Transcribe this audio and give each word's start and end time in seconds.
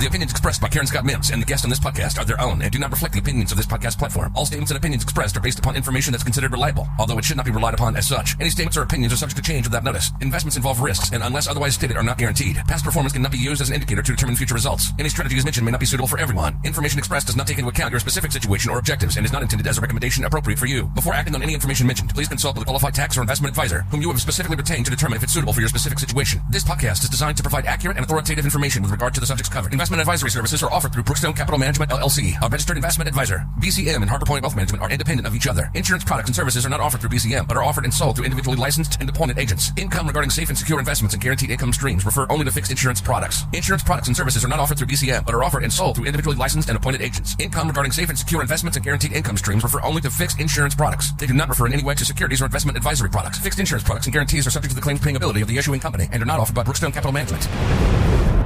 The 0.00 0.06
opinions 0.06 0.30
expressed 0.30 0.62
by 0.62 0.68
Karen 0.68 0.86
Scott 0.86 1.04
Mims 1.04 1.28
and 1.28 1.42
the 1.42 1.46
guests 1.46 1.62
on 1.62 1.68
this 1.68 1.78
podcast 1.78 2.18
are 2.18 2.24
their 2.24 2.40
own 2.40 2.62
and 2.62 2.72
do 2.72 2.78
not 2.78 2.90
reflect 2.90 3.12
the 3.12 3.20
opinions 3.20 3.52
of 3.52 3.58
this 3.58 3.66
podcast 3.66 3.98
platform. 3.98 4.32
All 4.34 4.46
statements 4.46 4.70
and 4.70 4.78
opinions 4.78 5.02
expressed 5.02 5.36
are 5.36 5.40
based 5.40 5.58
upon 5.58 5.76
information 5.76 6.10
that's 6.10 6.24
considered 6.24 6.52
reliable, 6.52 6.88
although 6.98 7.18
it 7.18 7.24
should 7.26 7.36
not 7.36 7.44
be 7.44 7.52
relied 7.52 7.74
upon 7.74 7.96
as 7.96 8.08
such. 8.08 8.34
Any 8.40 8.48
statements 8.48 8.78
or 8.78 8.82
opinions 8.82 9.12
are 9.12 9.16
subject 9.16 9.36
to 9.36 9.42
change 9.42 9.66
without 9.66 9.84
notice. 9.84 10.10
Investments 10.22 10.56
involve 10.56 10.80
risks 10.80 11.10
and, 11.12 11.22
unless 11.22 11.48
otherwise 11.48 11.74
stated, 11.74 11.98
are 11.98 12.02
not 12.02 12.16
guaranteed. 12.16 12.56
Past 12.66 12.82
performance 12.82 13.12
cannot 13.12 13.30
be 13.30 13.36
used 13.36 13.60
as 13.60 13.68
an 13.68 13.74
indicator 13.74 14.00
to 14.00 14.12
determine 14.12 14.36
future 14.36 14.54
results. 14.54 14.90
Any 14.98 15.10
strategies 15.10 15.44
mentioned 15.44 15.66
may 15.66 15.70
not 15.70 15.80
be 15.80 15.84
suitable 15.84 16.08
for 16.08 16.18
everyone. 16.18 16.58
Information 16.64 16.98
expressed 16.98 17.26
does 17.26 17.36
not 17.36 17.46
take 17.46 17.58
into 17.58 17.68
account 17.68 17.90
your 17.90 18.00
specific 18.00 18.32
situation 18.32 18.70
or 18.70 18.78
objectives 18.78 19.18
and 19.18 19.26
is 19.26 19.32
not 19.34 19.42
intended 19.42 19.66
as 19.66 19.76
a 19.76 19.82
recommendation 19.82 20.24
appropriate 20.24 20.58
for 20.58 20.64
you. 20.64 20.86
Before 20.94 21.12
acting 21.12 21.34
on 21.34 21.42
any 21.42 21.52
information 21.52 21.86
mentioned, 21.86 22.14
please 22.14 22.28
consult 22.28 22.54
with 22.54 22.62
a 22.62 22.64
qualified 22.64 22.94
tax 22.94 23.18
or 23.18 23.20
investment 23.20 23.50
advisor 23.52 23.82
whom 23.90 24.00
you 24.00 24.08
have 24.08 24.18
specifically 24.18 24.56
retained 24.56 24.86
to 24.86 24.90
determine 24.90 25.18
if 25.18 25.22
it's 25.22 25.34
suitable 25.34 25.52
for 25.52 25.60
your 25.60 25.68
specific 25.68 25.98
situation. 25.98 26.40
This 26.48 26.64
podcast 26.64 27.02
is 27.02 27.10
designed 27.10 27.36
to 27.36 27.42
provide 27.42 27.66
accurate 27.66 27.98
and 27.98 28.06
authoritative 28.06 28.46
information 28.46 28.80
with 28.80 28.92
regard 28.92 29.12
to 29.12 29.20
the 29.20 29.26
subjects 29.26 29.52
covered. 29.52 29.74
Advisory 29.98 30.30
services 30.30 30.62
are 30.62 30.70
offered 30.70 30.92
through 30.92 31.02
Brookstone 31.02 31.34
Capital 31.34 31.58
Management 31.58 31.90
LLC, 31.90 32.40
a 32.40 32.48
registered 32.48 32.76
investment 32.76 33.08
advisor. 33.08 33.44
BCM 33.58 33.96
and 33.96 34.08
Harbor 34.08 34.26
Point 34.26 34.42
Wealth 34.42 34.54
Management 34.54 34.82
are 34.82 34.90
independent 34.90 35.26
of 35.26 35.34
each 35.34 35.48
other. 35.48 35.68
Insurance 35.74 36.04
products 36.04 36.28
and 36.28 36.36
services 36.36 36.64
are 36.64 36.68
not 36.68 36.78
offered 36.78 37.00
through 37.00 37.10
BCM, 37.10 37.48
but 37.48 37.56
are 37.56 37.64
offered 37.64 37.84
and 37.84 37.92
sold 37.92 38.14
through 38.14 38.26
individually 38.26 38.56
licensed 38.56 38.98
and 39.00 39.10
appointed 39.10 39.38
agents. 39.38 39.72
Income 39.76 40.06
regarding 40.06 40.30
safe 40.30 40.48
and 40.48 40.56
secure 40.56 40.78
investments 40.78 41.14
and 41.14 41.22
guaranteed 41.22 41.50
income 41.50 41.72
streams 41.72 42.04
refer 42.04 42.26
only 42.30 42.44
to 42.44 42.52
fixed 42.52 42.70
insurance 42.70 43.00
products. 43.00 43.44
Insurance 43.52 43.82
products 43.82 44.06
and 44.06 44.16
services 44.16 44.44
are 44.44 44.48
not 44.48 44.60
offered 44.60 44.78
through 44.78 44.86
BCM, 44.86 45.26
but 45.26 45.34
are 45.34 45.42
offered 45.42 45.64
and 45.64 45.72
sold 45.72 45.96
through 45.96 46.04
individually 46.04 46.36
licensed 46.36 46.68
and 46.68 46.76
appointed 46.76 47.02
agents. 47.02 47.34
Income 47.40 47.66
regarding 47.66 47.90
safe 47.90 48.10
and 48.10 48.18
secure 48.18 48.42
investments 48.42 48.76
and 48.76 48.84
guaranteed 48.84 49.12
income 49.12 49.36
streams 49.36 49.64
refer 49.64 49.82
only 49.82 50.02
to 50.02 50.10
fixed 50.10 50.38
insurance 50.38 50.74
products. 50.74 51.12
They 51.12 51.26
do 51.26 51.34
not 51.34 51.48
refer 51.48 51.66
in 51.66 51.72
any 51.72 51.82
way 51.82 51.94
to 51.94 52.04
securities 52.04 52.42
or 52.42 52.44
investment 52.44 52.76
advisory 52.76 53.08
products. 53.08 53.38
Fixed 53.38 53.58
insurance 53.58 53.84
products 53.84 54.06
and 54.06 54.12
guarantees 54.12 54.46
are 54.46 54.50
subject 54.50 54.70
to 54.70 54.76
the 54.76 54.82
claims 54.82 55.00
paying 55.00 55.16
ability 55.16 55.40
of 55.40 55.48
the 55.48 55.58
issuing 55.58 55.80
company 55.80 56.08
and 56.12 56.22
are 56.22 56.26
not 56.26 56.38
offered 56.38 56.54
by 56.54 56.62
Brookstone 56.62 56.92
Capital 56.92 57.12
Management. 57.12 58.39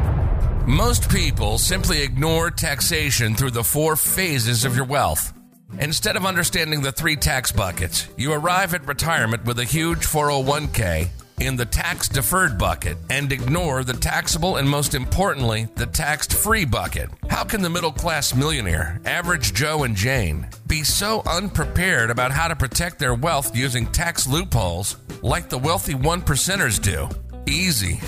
Most 0.67 1.11
people 1.11 1.59
simply 1.59 2.01
ignore 2.01 2.51
taxation 2.51 3.35
through 3.35 3.51
the 3.51 3.63
four 3.63 3.97
phases 3.97 4.65
of 4.65 4.75
your 4.75 4.87
wealth. 4.87 5.35
Instead 5.79 6.17
of 6.17 6.25
understanding 6.25 6.81
the 6.81 6.91
three 6.91 7.17
tax 7.17 7.53
buckets, 7.53 8.09
you 8.17 8.33
arrive 8.33 8.73
at 8.73 8.87
retirement 8.87 9.45
with 9.45 9.59
a 9.59 9.65
huge 9.65 10.07
401k 10.07 11.11
in 11.41 11.57
the 11.57 11.67
tax 11.67 12.09
deferred 12.09 12.57
bucket 12.57 12.97
and 13.11 13.31
ignore 13.31 13.85
the 13.85 13.93
taxable 13.93 14.57
and 14.57 14.67
most 14.67 14.95
importantly, 14.95 15.69
the 15.75 15.85
tax 15.85 16.29
free 16.29 16.65
bucket. 16.65 17.11
How 17.29 17.45
can 17.45 17.61
the 17.61 17.69
middle 17.69 17.93
class 17.93 18.35
millionaire, 18.35 19.03
average 19.05 19.53
Joe 19.53 19.85
and 19.85 19.95
Jane, 19.95 20.49
be 20.67 20.83
so 20.83 21.23
unprepared 21.27 22.09
about 22.09 22.33
how 22.33 22.49
to 22.49 22.57
protect 22.57 22.99
their 22.99 23.15
wealth 23.15 23.55
using 23.55 23.87
tax 23.89 24.27
loopholes 24.27 24.97
like 25.21 25.51
the 25.51 25.59
wealthy 25.59 25.95
one 25.95 26.23
percenters 26.23 26.81
do? 26.81 27.07
Easy. 27.47 28.01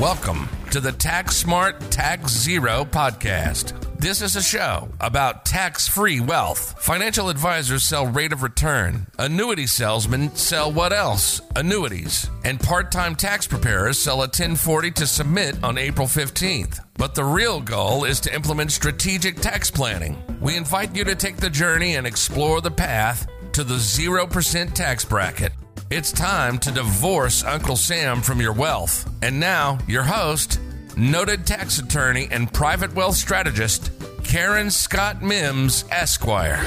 Welcome 0.00 0.48
to 0.70 0.80
the 0.80 0.92
Tax 0.92 1.36
Smart 1.36 1.78
Tax 1.90 2.32
Zero 2.32 2.86
podcast. 2.86 3.74
This 3.98 4.22
is 4.22 4.34
a 4.34 4.42
show 4.42 4.88
about 4.98 5.44
tax 5.44 5.88
free 5.88 6.20
wealth. 6.20 6.82
Financial 6.82 7.28
advisors 7.28 7.82
sell 7.82 8.06
rate 8.06 8.32
of 8.32 8.42
return. 8.42 9.08
Annuity 9.18 9.66
salesmen 9.66 10.34
sell 10.34 10.72
what 10.72 10.94
else? 10.94 11.42
Annuities. 11.54 12.30
And 12.46 12.58
part 12.58 12.90
time 12.90 13.14
tax 13.14 13.46
preparers 13.46 13.98
sell 13.98 14.20
a 14.20 14.20
1040 14.20 14.90
to 14.92 15.06
submit 15.06 15.62
on 15.62 15.76
April 15.76 16.06
15th. 16.06 16.80
But 16.94 17.14
the 17.14 17.24
real 17.24 17.60
goal 17.60 18.04
is 18.04 18.20
to 18.20 18.34
implement 18.34 18.72
strategic 18.72 19.36
tax 19.36 19.70
planning. 19.70 20.16
We 20.40 20.56
invite 20.56 20.96
you 20.96 21.04
to 21.04 21.14
take 21.14 21.36
the 21.36 21.50
journey 21.50 21.96
and 21.96 22.06
explore 22.06 22.62
the 22.62 22.70
path 22.70 23.26
to 23.52 23.64
the 23.64 23.74
0% 23.74 24.72
tax 24.72 25.04
bracket. 25.04 25.52
It's 25.90 26.12
time 26.12 26.58
to 26.58 26.70
divorce 26.70 27.42
Uncle 27.42 27.74
Sam 27.74 28.20
from 28.20 28.40
your 28.40 28.52
wealth. 28.52 29.12
And 29.22 29.40
now, 29.40 29.76
your 29.88 30.04
host, 30.04 30.60
noted 30.96 31.48
tax 31.48 31.80
attorney 31.80 32.28
and 32.30 32.52
private 32.52 32.94
wealth 32.94 33.16
strategist, 33.16 33.90
Karen 34.22 34.70
Scott 34.70 35.20
Mims, 35.20 35.84
Esquire. 35.90 36.64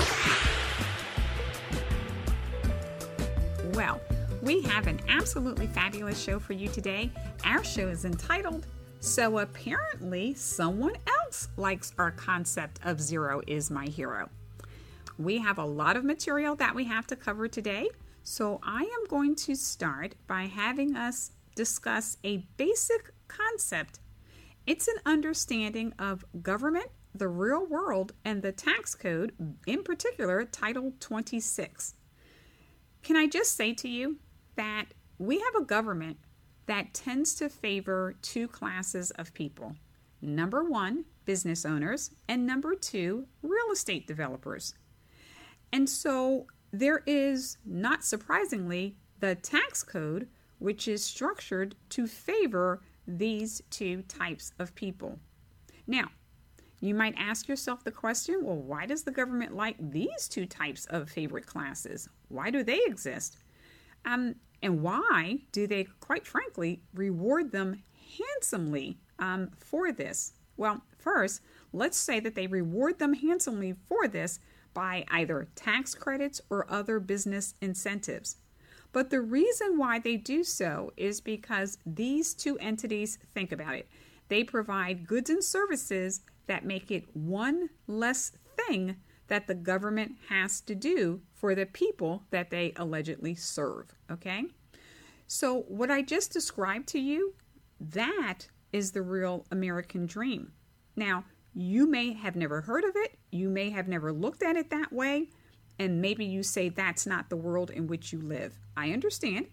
Well, 3.73 4.01
we 4.41 4.61
have 4.63 4.87
an 4.87 4.99
absolutely 5.07 5.67
fabulous 5.67 6.21
show 6.21 6.37
for 6.37 6.51
you 6.51 6.67
today. 6.67 7.09
Our 7.45 7.63
show 7.63 7.87
is 7.87 8.03
entitled 8.03 8.67
So 8.99 9.39
Apparently 9.39 10.33
Someone 10.33 10.97
Else 11.07 11.47
Likes 11.55 11.93
Our 11.97 12.11
Concept 12.11 12.81
of 12.83 12.99
Zero 12.99 13.41
is 13.47 13.71
My 13.71 13.85
Hero. 13.85 14.27
We 15.17 15.37
have 15.37 15.59
a 15.59 15.65
lot 15.65 15.95
of 15.95 16.03
material 16.03 16.55
that 16.57 16.75
we 16.75 16.83
have 16.83 17.07
to 17.07 17.15
cover 17.15 17.47
today. 17.47 17.89
So, 18.25 18.61
I 18.63 18.83
am 18.83 19.07
going 19.09 19.35
to 19.35 19.55
start 19.55 20.15
by 20.27 20.43
having 20.43 20.95
us 20.95 21.31
discuss 21.55 22.17
a 22.23 22.47
basic 22.55 23.11
concept. 23.27 23.99
It's 24.65 24.87
an 24.87 24.95
understanding 25.05 25.93
of 25.99 26.23
government, 26.41 26.87
the 27.13 27.27
real 27.27 27.65
world, 27.65 28.13
and 28.23 28.41
the 28.41 28.53
tax 28.53 28.95
code, 28.95 29.33
in 29.67 29.83
particular, 29.83 30.45
Title 30.45 30.93
26. 31.01 31.95
Can 33.03 33.17
I 33.17 33.27
just 33.27 33.57
say 33.57 33.73
to 33.73 33.89
you 33.89 34.19
that 34.55 34.85
we 35.17 35.39
have 35.39 35.55
a 35.61 35.65
government 35.65 36.17
that 36.65 36.93
tends 36.93 37.35
to 37.35 37.49
favor 37.49 38.15
two 38.21 38.47
classes 38.47 39.11
of 39.11 39.33
people 39.33 39.75
number 40.21 40.63
one, 40.63 41.03
business 41.25 41.65
owners, 41.65 42.11
and 42.29 42.47
number 42.47 42.75
two, 42.75 43.27
real 43.41 43.73
estate 43.73 44.07
developers. 44.07 44.73
And 45.73 45.89
so 45.89 46.47
there 46.73 47.03
is, 47.05 47.57
not 47.65 48.03
surprisingly, 48.03 48.95
the 49.19 49.35
tax 49.35 49.83
code, 49.83 50.27
which 50.57 50.87
is 50.87 51.05
structured 51.05 51.75
to 51.89 52.07
favor 52.07 52.81
these 53.07 53.61
two 53.69 54.01
types 54.03 54.51
of 54.57 54.73
people. 54.73 55.19
Now, 55.85 56.07
you 56.79 56.95
might 56.95 57.13
ask 57.17 57.47
yourself 57.47 57.83
the 57.83 57.91
question 57.91 58.43
well, 58.43 58.57
why 58.57 58.87
does 58.87 59.03
the 59.03 59.11
government 59.11 59.55
like 59.55 59.75
these 59.79 60.27
two 60.27 60.45
types 60.47 60.85
of 60.87 61.09
favorite 61.09 61.45
classes? 61.45 62.09
Why 62.27 62.49
do 62.49 62.63
they 62.63 62.81
exist? 62.85 63.37
Um, 64.03 64.35
and 64.61 64.81
why 64.81 65.39
do 65.51 65.67
they, 65.67 65.85
quite 65.99 66.25
frankly, 66.25 66.81
reward 66.93 67.51
them 67.51 67.83
handsomely 68.17 68.97
um, 69.19 69.51
for 69.57 69.91
this? 69.91 70.33
Well, 70.57 70.81
first, 70.97 71.41
let's 71.71 71.97
say 71.97 72.19
that 72.19 72.35
they 72.35 72.47
reward 72.47 72.99
them 72.99 73.13
handsomely 73.13 73.75
for 73.87 74.07
this 74.07 74.39
by 74.73 75.05
either 75.09 75.47
tax 75.55 75.95
credits 75.95 76.41
or 76.49 76.71
other 76.71 76.99
business 76.99 77.55
incentives. 77.61 78.37
But 78.91 79.09
the 79.09 79.21
reason 79.21 79.77
why 79.77 79.99
they 79.99 80.17
do 80.17 80.43
so 80.43 80.91
is 80.95 81.19
because 81.19 81.79
these 81.85 82.33
two 82.33 82.57
entities, 82.59 83.17
think 83.33 83.51
about 83.51 83.75
it, 83.75 83.89
they 84.29 84.43
provide 84.43 85.07
goods 85.07 85.29
and 85.29 85.43
services 85.43 86.21
that 86.47 86.65
make 86.65 86.91
it 86.91 87.05
one 87.15 87.69
less 87.87 88.31
thing 88.55 88.97
that 89.27 89.47
the 89.47 89.55
government 89.55 90.13
has 90.29 90.61
to 90.61 90.75
do 90.75 91.21
for 91.33 91.55
the 91.55 91.65
people 91.65 92.23
that 92.29 92.49
they 92.51 92.73
allegedly 92.75 93.33
serve. 93.33 93.95
Okay? 94.11 94.43
So, 95.25 95.61
what 95.61 95.89
I 95.89 96.01
just 96.01 96.31
described 96.31 96.87
to 96.89 96.99
you, 96.99 97.33
that 97.79 98.47
is 98.71 98.91
the 98.91 99.01
real 99.01 99.45
American 99.51 100.05
dream. 100.05 100.51
Now, 100.95 101.23
you 101.53 101.87
may 101.87 102.13
have 102.13 102.35
never 102.35 102.61
heard 102.61 102.83
of 102.83 102.95
it, 102.95 103.17
you 103.31 103.49
may 103.49 103.69
have 103.69 103.87
never 103.87 104.11
looked 104.11 104.43
at 104.43 104.55
it 104.55 104.69
that 104.69 104.91
way, 104.91 105.29
and 105.79 106.01
maybe 106.01 106.25
you 106.25 106.43
say 106.43 106.69
that's 106.69 107.05
not 107.05 107.29
the 107.29 107.37
world 107.37 107.69
in 107.69 107.87
which 107.87 108.11
you 108.11 108.19
live. 108.19 108.59
I 108.75 108.91
understand. 108.91 109.47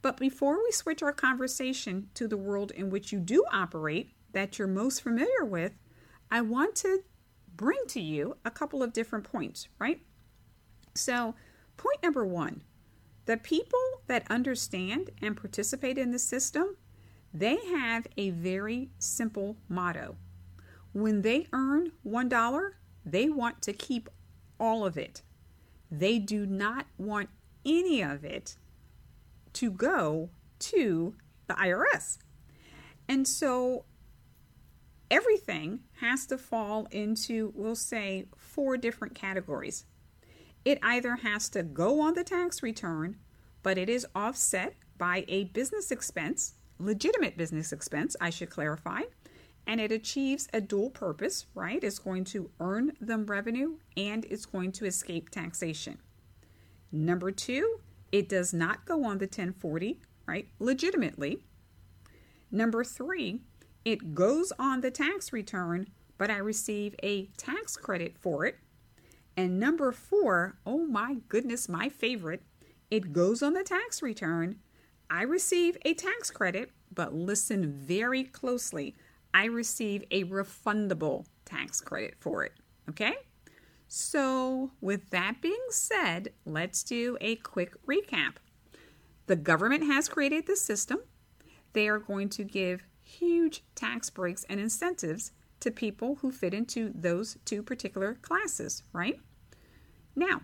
But 0.00 0.16
before 0.16 0.62
we 0.62 0.70
switch 0.70 1.02
our 1.02 1.12
conversation 1.12 2.08
to 2.14 2.28
the 2.28 2.36
world 2.36 2.70
in 2.70 2.90
which 2.90 3.12
you 3.12 3.18
do 3.18 3.44
operate, 3.52 4.12
that 4.32 4.58
you're 4.58 4.68
most 4.68 5.02
familiar 5.02 5.44
with, 5.44 5.72
I 6.30 6.40
want 6.40 6.76
to 6.76 7.02
bring 7.56 7.80
to 7.88 8.00
you 8.00 8.36
a 8.44 8.50
couple 8.50 8.82
of 8.82 8.92
different 8.92 9.24
points, 9.24 9.68
right? 9.78 10.00
So, 10.94 11.34
point 11.76 12.02
number 12.02 12.24
one 12.24 12.62
the 13.26 13.36
people 13.36 13.78
that 14.06 14.30
understand 14.30 15.10
and 15.20 15.36
participate 15.36 15.98
in 15.98 16.12
the 16.12 16.18
system, 16.18 16.76
they 17.34 17.56
have 17.66 18.06
a 18.16 18.30
very 18.30 18.90
simple 18.98 19.58
motto. 19.68 20.16
When 20.98 21.22
they 21.22 21.46
earn 21.52 21.92
$1, 22.04 22.70
they 23.06 23.28
want 23.28 23.62
to 23.62 23.72
keep 23.72 24.08
all 24.58 24.84
of 24.84 24.98
it. 24.98 25.22
They 25.92 26.18
do 26.18 26.44
not 26.44 26.86
want 26.98 27.28
any 27.64 28.02
of 28.02 28.24
it 28.24 28.56
to 29.52 29.70
go 29.70 30.30
to 30.58 31.14
the 31.46 31.54
IRS. 31.54 32.18
And 33.08 33.28
so 33.28 33.84
everything 35.08 35.80
has 36.00 36.26
to 36.26 36.36
fall 36.36 36.88
into, 36.90 37.52
we'll 37.54 37.76
say, 37.76 38.26
four 38.36 38.76
different 38.76 39.14
categories. 39.14 39.84
It 40.64 40.80
either 40.82 41.14
has 41.16 41.48
to 41.50 41.62
go 41.62 42.00
on 42.00 42.14
the 42.14 42.24
tax 42.24 42.60
return, 42.60 43.18
but 43.62 43.78
it 43.78 43.88
is 43.88 44.04
offset 44.16 44.74
by 44.98 45.24
a 45.28 45.44
business 45.44 45.92
expense, 45.92 46.54
legitimate 46.80 47.36
business 47.36 47.72
expense, 47.72 48.16
I 48.20 48.30
should 48.30 48.50
clarify, 48.50 49.02
and 49.68 49.82
it 49.82 49.92
achieves 49.92 50.48
a 50.54 50.62
dual 50.62 50.88
purpose, 50.88 51.44
right? 51.54 51.84
It's 51.84 51.98
going 51.98 52.24
to 52.24 52.50
earn 52.58 52.92
them 53.02 53.26
revenue 53.26 53.76
and 53.98 54.24
it's 54.24 54.46
going 54.46 54.72
to 54.72 54.86
escape 54.86 55.28
taxation. 55.28 55.98
Number 56.90 57.30
two, 57.30 57.80
it 58.10 58.30
does 58.30 58.54
not 58.54 58.86
go 58.86 59.04
on 59.04 59.18
the 59.18 59.26
1040, 59.26 60.00
right? 60.26 60.48
Legitimately. 60.58 61.42
Number 62.50 62.82
three, 62.82 63.42
it 63.84 64.14
goes 64.14 64.54
on 64.58 64.80
the 64.80 64.90
tax 64.90 65.34
return, 65.34 65.88
but 66.16 66.30
I 66.30 66.38
receive 66.38 66.94
a 67.02 67.26
tax 67.36 67.76
credit 67.76 68.16
for 68.18 68.46
it. 68.46 68.56
And 69.36 69.60
number 69.60 69.92
four, 69.92 70.56
oh 70.64 70.86
my 70.86 71.18
goodness, 71.28 71.68
my 71.68 71.90
favorite, 71.90 72.42
it 72.90 73.12
goes 73.12 73.42
on 73.42 73.52
the 73.52 73.64
tax 73.64 74.00
return. 74.00 74.60
I 75.10 75.22
receive 75.22 75.76
a 75.84 75.92
tax 75.92 76.30
credit, 76.30 76.70
but 76.92 77.12
listen 77.12 77.70
very 77.70 78.24
closely. 78.24 78.96
I 79.38 79.44
receive 79.44 80.02
a 80.10 80.24
refundable 80.24 81.24
tax 81.44 81.80
credit 81.80 82.16
for 82.18 82.42
it. 82.42 82.54
Okay? 82.88 83.14
So, 83.86 84.72
with 84.80 85.10
that 85.10 85.40
being 85.40 85.64
said, 85.70 86.32
let's 86.44 86.82
do 86.82 87.16
a 87.20 87.36
quick 87.36 87.72
recap. 87.86 88.34
The 89.28 89.36
government 89.36 89.84
has 89.84 90.08
created 90.08 90.48
this 90.48 90.60
system. 90.60 90.98
They 91.72 91.86
are 91.86 92.00
going 92.00 92.30
to 92.30 92.42
give 92.42 92.82
huge 93.00 93.62
tax 93.76 94.10
breaks 94.10 94.44
and 94.48 94.58
incentives 94.58 95.30
to 95.60 95.70
people 95.70 96.16
who 96.16 96.32
fit 96.32 96.52
into 96.52 96.92
those 96.92 97.38
two 97.44 97.62
particular 97.62 98.14
classes, 98.14 98.82
right? 98.92 99.20
Now, 100.16 100.40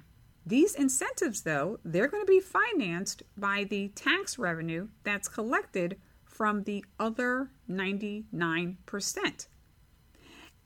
these 0.47 0.77
incentives, 0.77 1.43
though, 1.43 1.81
they're 1.85 2.07
going 2.07 2.25
to 2.25 2.33
be 2.33 2.39
financed 2.39 3.25
by 3.37 3.65
the 3.65 3.89
tax 3.89 4.39
revenue 4.39 4.87
that's 5.03 5.27
collected 5.27 5.99
from 6.35 6.65
the 6.65 6.85
other 6.99 7.49
99%. 7.71 9.47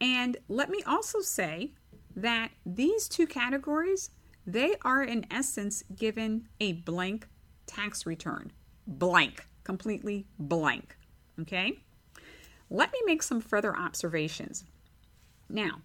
And 0.00 0.36
let 0.48 0.70
me 0.70 0.82
also 0.86 1.20
say 1.20 1.72
that 2.16 2.52
these 2.64 3.06
two 3.06 3.26
categories, 3.26 4.10
they 4.46 4.76
are 4.82 5.02
in 5.02 5.26
essence 5.30 5.84
given 5.94 6.48
a 6.58 6.72
blank 6.72 7.28
tax 7.66 8.06
return. 8.06 8.50
Blank, 8.86 9.46
completely 9.62 10.26
blank. 10.38 10.96
Okay? 11.38 11.80
Let 12.70 12.90
me 12.90 13.00
make 13.04 13.22
some 13.22 13.42
further 13.42 13.76
observations. 13.76 14.64
Now, 15.50 15.82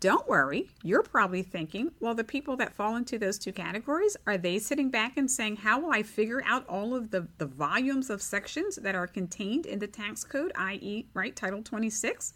don't 0.00 0.28
worry, 0.28 0.68
you're 0.82 1.02
probably 1.02 1.42
thinking, 1.42 1.90
well, 2.00 2.14
the 2.14 2.24
people 2.24 2.56
that 2.56 2.74
fall 2.74 2.96
into 2.96 3.18
those 3.18 3.38
two 3.38 3.52
categories, 3.52 4.16
are 4.26 4.36
they 4.36 4.58
sitting 4.58 4.90
back 4.90 5.16
and 5.16 5.30
saying, 5.30 5.56
how 5.56 5.80
will 5.80 5.92
I 5.92 6.02
figure 6.02 6.42
out 6.44 6.68
all 6.68 6.94
of 6.94 7.10
the, 7.10 7.26
the 7.38 7.46
volumes 7.46 8.10
of 8.10 8.20
sections 8.20 8.76
that 8.76 8.94
are 8.94 9.06
contained 9.06 9.64
in 9.64 9.78
the 9.78 9.86
tax 9.86 10.22
code, 10.22 10.52
i.e., 10.56 11.06
right, 11.14 11.34
Title 11.34 11.62
26? 11.62 12.34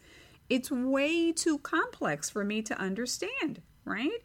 It's 0.48 0.70
way 0.70 1.32
too 1.32 1.58
complex 1.58 2.30
for 2.30 2.44
me 2.44 2.62
to 2.62 2.78
understand, 2.80 3.62
right? 3.84 4.18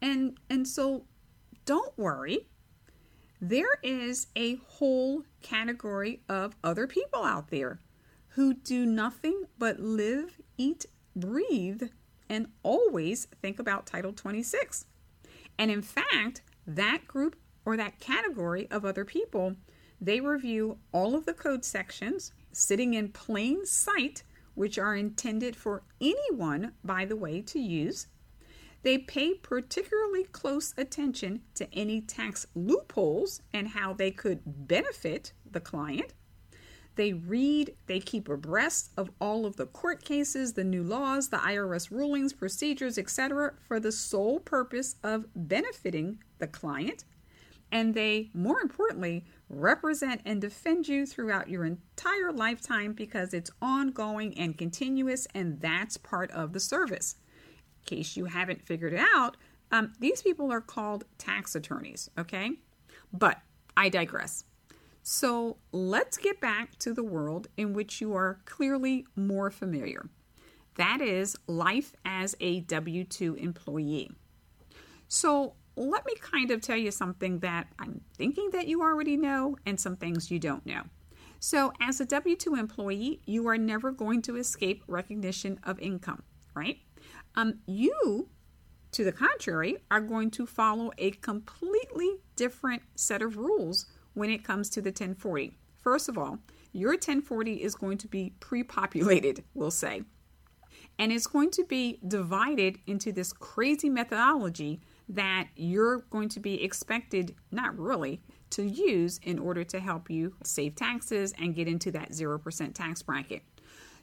And 0.00 0.38
and 0.48 0.66
so 0.66 1.06
don't 1.64 1.96
worry. 1.98 2.46
There 3.40 3.78
is 3.82 4.28
a 4.36 4.56
whole 4.66 5.24
category 5.42 6.22
of 6.28 6.54
other 6.62 6.86
people 6.86 7.24
out 7.24 7.48
there 7.48 7.80
who 8.28 8.54
do 8.54 8.86
nothing 8.86 9.42
but 9.58 9.80
live, 9.80 10.40
eat, 10.56 10.86
breathe, 11.16 11.82
and 12.32 12.48
always 12.62 13.26
think 13.42 13.58
about 13.58 13.86
Title 13.86 14.12
26. 14.12 14.86
And 15.58 15.70
in 15.70 15.82
fact, 15.82 16.40
that 16.66 17.06
group 17.06 17.36
or 17.66 17.76
that 17.76 18.00
category 18.00 18.66
of 18.70 18.84
other 18.84 19.04
people, 19.04 19.54
they 20.00 20.18
review 20.18 20.78
all 20.92 21.14
of 21.14 21.26
the 21.26 21.34
code 21.34 21.64
sections 21.64 22.32
sitting 22.50 22.94
in 22.94 23.10
plain 23.10 23.66
sight, 23.66 24.22
which 24.54 24.78
are 24.78 24.96
intended 24.96 25.54
for 25.54 25.82
anyone, 26.00 26.72
by 26.82 27.04
the 27.04 27.16
way, 27.16 27.42
to 27.42 27.60
use. 27.60 28.06
They 28.82 28.98
pay 28.98 29.34
particularly 29.34 30.24
close 30.24 30.74
attention 30.76 31.42
to 31.54 31.72
any 31.72 32.00
tax 32.00 32.46
loopholes 32.54 33.42
and 33.52 33.68
how 33.68 33.92
they 33.92 34.10
could 34.10 34.40
benefit 34.46 35.34
the 35.48 35.60
client. 35.60 36.14
They 36.94 37.14
read, 37.14 37.74
they 37.86 38.00
keep 38.00 38.28
abreast 38.28 38.90
of 38.96 39.10
all 39.20 39.46
of 39.46 39.56
the 39.56 39.66
court 39.66 40.04
cases, 40.04 40.52
the 40.52 40.64
new 40.64 40.82
laws, 40.82 41.30
the 41.30 41.38
IRS 41.38 41.90
rulings, 41.90 42.32
procedures, 42.32 42.98
etc., 42.98 43.54
for 43.66 43.80
the 43.80 43.92
sole 43.92 44.40
purpose 44.40 44.96
of 45.02 45.26
benefiting 45.34 46.22
the 46.38 46.46
client. 46.46 47.04
And 47.70 47.94
they, 47.94 48.28
more 48.34 48.60
importantly, 48.60 49.24
represent 49.48 50.20
and 50.26 50.40
defend 50.40 50.86
you 50.86 51.06
throughout 51.06 51.48
your 51.48 51.64
entire 51.64 52.30
lifetime 52.30 52.92
because 52.92 53.32
it's 53.32 53.50
ongoing 53.62 54.38
and 54.38 54.58
continuous, 54.58 55.26
and 55.34 55.58
that's 55.60 55.96
part 55.96 56.30
of 56.32 56.52
the 56.52 56.60
service. 56.60 57.16
In 57.80 57.96
case 57.96 58.16
you 58.16 58.26
haven't 58.26 58.66
figured 58.66 58.92
it 58.92 59.00
out, 59.14 59.38
um, 59.70 59.94
these 59.98 60.20
people 60.20 60.52
are 60.52 60.60
called 60.60 61.04
tax 61.16 61.54
attorneys, 61.54 62.10
okay? 62.18 62.50
But 63.10 63.38
I 63.74 63.88
digress. 63.88 64.44
So 65.02 65.56
let's 65.72 66.16
get 66.16 66.40
back 66.40 66.78
to 66.78 66.94
the 66.94 67.02
world 67.02 67.48
in 67.56 67.72
which 67.72 68.00
you 68.00 68.14
are 68.14 68.40
clearly 68.44 69.06
more 69.16 69.50
familiar. 69.50 70.08
That 70.76 71.00
is 71.00 71.36
life 71.46 71.92
as 72.04 72.36
a 72.40 72.60
W 72.60 73.04
2 73.04 73.34
employee. 73.34 74.10
So 75.08 75.54
let 75.76 76.06
me 76.06 76.14
kind 76.20 76.50
of 76.50 76.60
tell 76.60 76.76
you 76.76 76.90
something 76.90 77.40
that 77.40 77.66
I'm 77.78 78.00
thinking 78.16 78.50
that 78.52 78.68
you 78.68 78.82
already 78.82 79.16
know 79.16 79.56
and 79.66 79.78
some 79.78 79.96
things 79.96 80.30
you 80.30 80.38
don't 80.38 80.64
know. 80.64 80.82
So, 81.40 81.72
as 81.80 82.00
a 82.00 82.04
W 82.04 82.36
2 82.36 82.54
employee, 82.54 83.20
you 83.26 83.48
are 83.48 83.58
never 83.58 83.90
going 83.90 84.22
to 84.22 84.36
escape 84.36 84.84
recognition 84.86 85.58
of 85.64 85.80
income, 85.80 86.22
right? 86.54 86.78
Um, 87.34 87.58
you, 87.66 88.28
to 88.92 89.02
the 89.02 89.10
contrary, 89.10 89.78
are 89.90 90.00
going 90.00 90.30
to 90.32 90.46
follow 90.46 90.92
a 90.98 91.10
completely 91.10 92.18
different 92.36 92.82
set 92.94 93.22
of 93.22 93.38
rules 93.38 93.86
when 94.14 94.30
it 94.30 94.44
comes 94.44 94.68
to 94.70 94.80
the 94.80 94.90
1040. 94.90 95.56
First 95.78 96.08
of 96.08 96.16
all, 96.16 96.38
your 96.72 96.92
1040 96.92 97.62
is 97.62 97.74
going 97.74 97.98
to 97.98 98.08
be 98.08 98.34
pre 98.40 98.62
populated, 98.62 99.44
we'll 99.54 99.70
say. 99.70 100.02
And 100.98 101.12
it's 101.12 101.26
going 101.26 101.50
to 101.52 101.64
be 101.64 101.98
divided 102.06 102.78
into 102.86 103.12
this 103.12 103.32
crazy 103.32 103.88
methodology 103.88 104.80
that 105.08 105.48
you're 105.56 105.98
going 106.10 106.28
to 106.30 106.40
be 106.40 106.62
expected, 106.62 107.34
not 107.50 107.78
really, 107.78 108.20
to 108.50 108.62
use 108.62 109.18
in 109.22 109.38
order 109.38 109.64
to 109.64 109.80
help 109.80 110.10
you 110.10 110.34
save 110.44 110.74
taxes 110.74 111.32
and 111.38 111.54
get 111.54 111.68
into 111.68 111.90
that 111.92 112.10
0% 112.10 112.74
tax 112.74 113.02
bracket. 113.02 113.42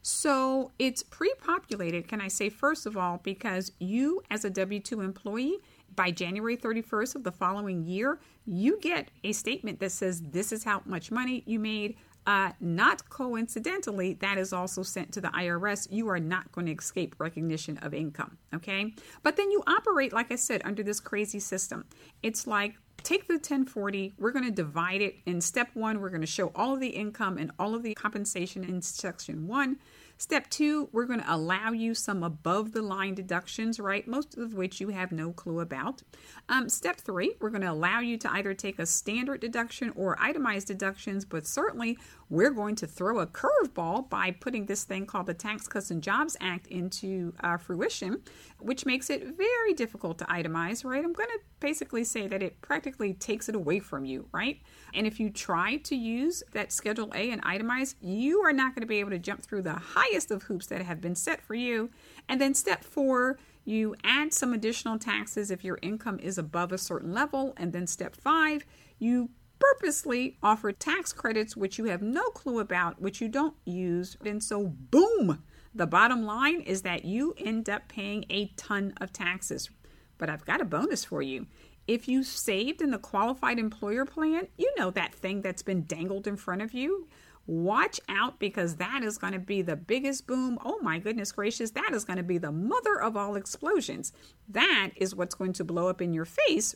So 0.01 0.71
it's 0.79 1.03
pre 1.03 1.33
populated, 1.43 2.07
can 2.07 2.21
I 2.21 2.29
say, 2.29 2.49
first 2.49 2.85
of 2.85 2.97
all, 2.97 3.19
because 3.23 3.71
you, 3.79 4.21
as 4.29 4.45
a 4.45 4.49
W 4.49 4.79
2 4.79 5.01
employee, 5.01 5.57
by 5.99 6.11
January 6.11 6.55
31st 6.55 7.15
of 7.15 7.25
the 7.25 7.31
following 7.31 7.83
year, 7.83 8.21
you 8.45 8.79
get 8.79 9.11
a 9.25 9.33
statement 9.33 9.81
that 9.81 9.91
says 9.91 10.21
this 10.21 10.53
is 10.53 10.63
how 10.63 10.81
much 10.85 11.11
money 11.11 11.43
you 11.45 11.59
made. 11.59 11.97
Uh, 12.25 12.51
not 12.61 13.09
coincidentally, 13.09 14.13
that 14.13 14.37
is 14.37 14.53
also 14.53 14.81
sent 14.81 15.11
to 15.11 15.19
the 15.19 15.27
IRS. 15.27 15.89
You 15.91 16.07
are 16.07 16.17
not 16.17 16.49
going 16.53 16.67
to 16.67 16.71
escape 16.71 17.17
recognition 17.19 17.77
of 17.79 17.93
income. 17.93 18.37
Okay. 18.55 18.93
But 19.23 19.35
then 19.35 19.51
you 19.51 19.61
operate, 19.67 20.13
like 20.13 20.31
I 20.31 20.37
said, 20.37 20.61
under 20.63 20.83
this 20.83 21.01
crazy 21.01 21.39
system. 21.41 21.83
It's 22.23 22.47
like 22.47 22.75
take 23.03 23.27
the 23.27 23.33
1040, 23.33 24.13
we're 24.17 24.31
going 24.31 24.45
to 24.45 24.51
divide 24.51 25.01
it. 25.01 25.15
In 25.25 25.41
step 25.41 25.67
one, 25.73 25.99
we're 25.99 26.09
going 26.09 26.21
to 26.21 26.27
show 26.27 26.53
all 26.55 26.75
of 26.75 26.79
the 26.79 26.87
income 26.87 27.37
and 27.37 27.51
all 27.59 27.75
of 27.75 27.83
the 27.83 27.93
compensation 27.93 28.63
in 28.63 28.81
section 28.81 29.47
one. 29.47 29.79
Step 30.21 30.49
two, 30.49 30.89
we're 30.91 31.05
going 31.05 31.21
to 31.21 31.33
allow 31.33 31.71
you 31.71 31.93
some 31.95 32.23
above 32.23 32.73
the 32.73 32.81
line 32.81 33.15
deductions, 33.15 33.79
right? 33.79 34.05
Most 34.05 34.37
of 34.37 34.53
which 34.53 34.81
you 34.81 34.89
have 34.89 35.13
no 35.13 35.31
clue 35.31 35.61
about. 35.61 36.03
Um, 36.49 36.67
step 36.67 36.97
three, 36.97 37.35
we're 37.39 37.49
going 37.49 37.61
to 37.61 37.71
allow 37.71 38.01
you 38.01 38.17
to 38.17 38.33
either 38.33 38.53
take 38.53 38.79
a 38.79 38.85
standard 38.85 39.39
deduction 39.39 39.93
or 39.95 40.17
itemized 40.19 40.67
deductions, 40.67 41.23
but 41.23 41.47
certainly 41.47 41.97
we're 42.29 42.51
going 42.51 42.75
to 42.75 42.85
throw 42.85 43.19
a 43.19 43.27
curveball 43.27 44.09
by 44.09 44.31
putting 44.31 44.65
this 44.65 44.83
thing 44.83 45.05
called 45.05 45.25
the 45.25 45.33
Tax 45.33 45.69
Cuts 45.69 45.89
and 45.89 46.03
Jobs 46.03 46.35
Act 46.41 46.67
into 46.67 47.33
uh, 47.39 47.55
fruition, 47.55 48.21
which 48.59 48.85
makes 48.85 49.09
it 49.09 49.23
very 49.37 49.73
difficult 49.73 50.17
to 50.17 50.25
itemize, 50.25 50.83
right? 50.83 51.01
I'm 51.01 51.13
going 51.13 51.29
to 51.29 51.39
basically 51.61 52.03
say 52.03 52.27
that 52.27 52.43
it 52.43 52.59
practically 52.61 53.13
takes 53.13 53.47
it 53.47 53.55
away 53.55 53.79
from 53.79 54.03
you, 54.03 54.27
right? 54.33 54.59
And 54.93 55.07
if 55.07 55.19
you 55.19 55.29
try 55.29 55.77
to 55.77 55.95
use 55.95 56.43
that 56.51 56.71
Schedule 56.71 57.11
A 57.13 57.31
and 57.31 57.43
itemize, 57.43 57.95
you 58.01 58.39
are 58.41 58.53
not 58.53 58.75
going 58.75 58.81
to 58.81 58.87
be 58.87 58.99
able 58.99 59.11
to 59.11 59.19
jump 59.19 59.43
through 59.43 59.63
the 59.63 59.73
highest 59.73 60.31
of 60.31 60.43
hoops 60.43 60.67
that 60.67 60.81
have 60.81 61.01
been 61.01 61.15
set 61.15 61.41
for 61.41 61.55
you. 61.55 61.89
And 62.27 62.39
then 62.39 62.53
step 62.53 62.83
four, 62.83 63.37
you 63.65 63.95
add 64.03 64.33
some 64.33 64.53
additional 64.53 64.97
taxes 64.97 65.51
if 65.51 65.63
your 65.63 65.79
income 65.81 66.19
is 66.19 66.37
above 66.37 66.71
a 66.71 66.77
certain 66.77 67.13
level. 67.13 67.53
And 67.57 67.73
then 67.73 67.87
step 67.87 68.15
five, 68.15 68.65
you 68.97 69.29
purposely 69.59 70.37
offer 70.41 70.71
tax 70.71 71.13
credits 71.13 71.55
which 71.55 71.77
you 71.77 71.85
have 71.85 72.01
no 72.01 72.23
clue 72.29 72.59
about, 72.59 73.01
which 73.01 73.21
you 73.21 73.27
don't 73.27 73.55
use. 73.65 74.17
And 74.25 74.43
so, 74.43 74.65
boom, 74.65 75.43
the 75.73 75.85
bottom 75.85 76.23
line 76.23 76.61
is 76.61 76.81
that 76.81 77.05
you 77.05 77.35
end 77.37 77.69
up 77.69 77.87
paying 77.87 78.25
a 78.29 78.47
ton 78.55 78.93
of 78.99 79.13
taxes. 79.13 79.69
But 80.17 80.29
I've 80.29 80.45
got 80.45 80.61
a 80.61 80.65
bonus 80.65 81.05
for 81.05 81.21
you. 81.21 81.47
If 81.89 82.07
you 82.07 82.21
saved 82.21 82.83
in 82.83 82.91
the 82.91 82.99
qualified 82.99 83.57
employer 83.57 84.05
plan, 84.05 84.47
you 84.59 84.71
know 84.77 84.91
that 84.91 85.15
thing 85.15 85.41
that's 85.41 85.63
been 85.63 85.85
dangled 85.87 86.27
in 86.27 86.37
front 86.37 86.61
of 86.61 86.71
you. 86.71 87.07
Watch 87.47 87.99
out 88.07 88.37
because 88.37 88.75
that 88.75 89.01
is 89.01 89.17
going 89.17 89.33
to 89.33 89.39
be 89.39 89.63
the 89.63 89.75
biggest 89.75 90.27
boom. 90.27 90.59
Oh 90.63 90.77
my 90.83 90.99
goodness 90.99 91.31
gracious, 91.31 91.71
that 91.71 91.89
is 91.93 92.05
going 92.05 92.17
to 92.17 92.23
be 92.23 92.37
the 92.37 92.51
mother 92.51 93.01
of 93.01 93.17
all 93.17 93.35
explosions. 93.35 94.13
That 94.47 94.91
is 94.97 95.15
what's 95.15 95.33
going 95.33 95.53
to 95.53 95.63
blow 95.63 95.87
up 95.87 95.99
in 95.99 96.13
your 96.13 96.25
face 96.25 96.75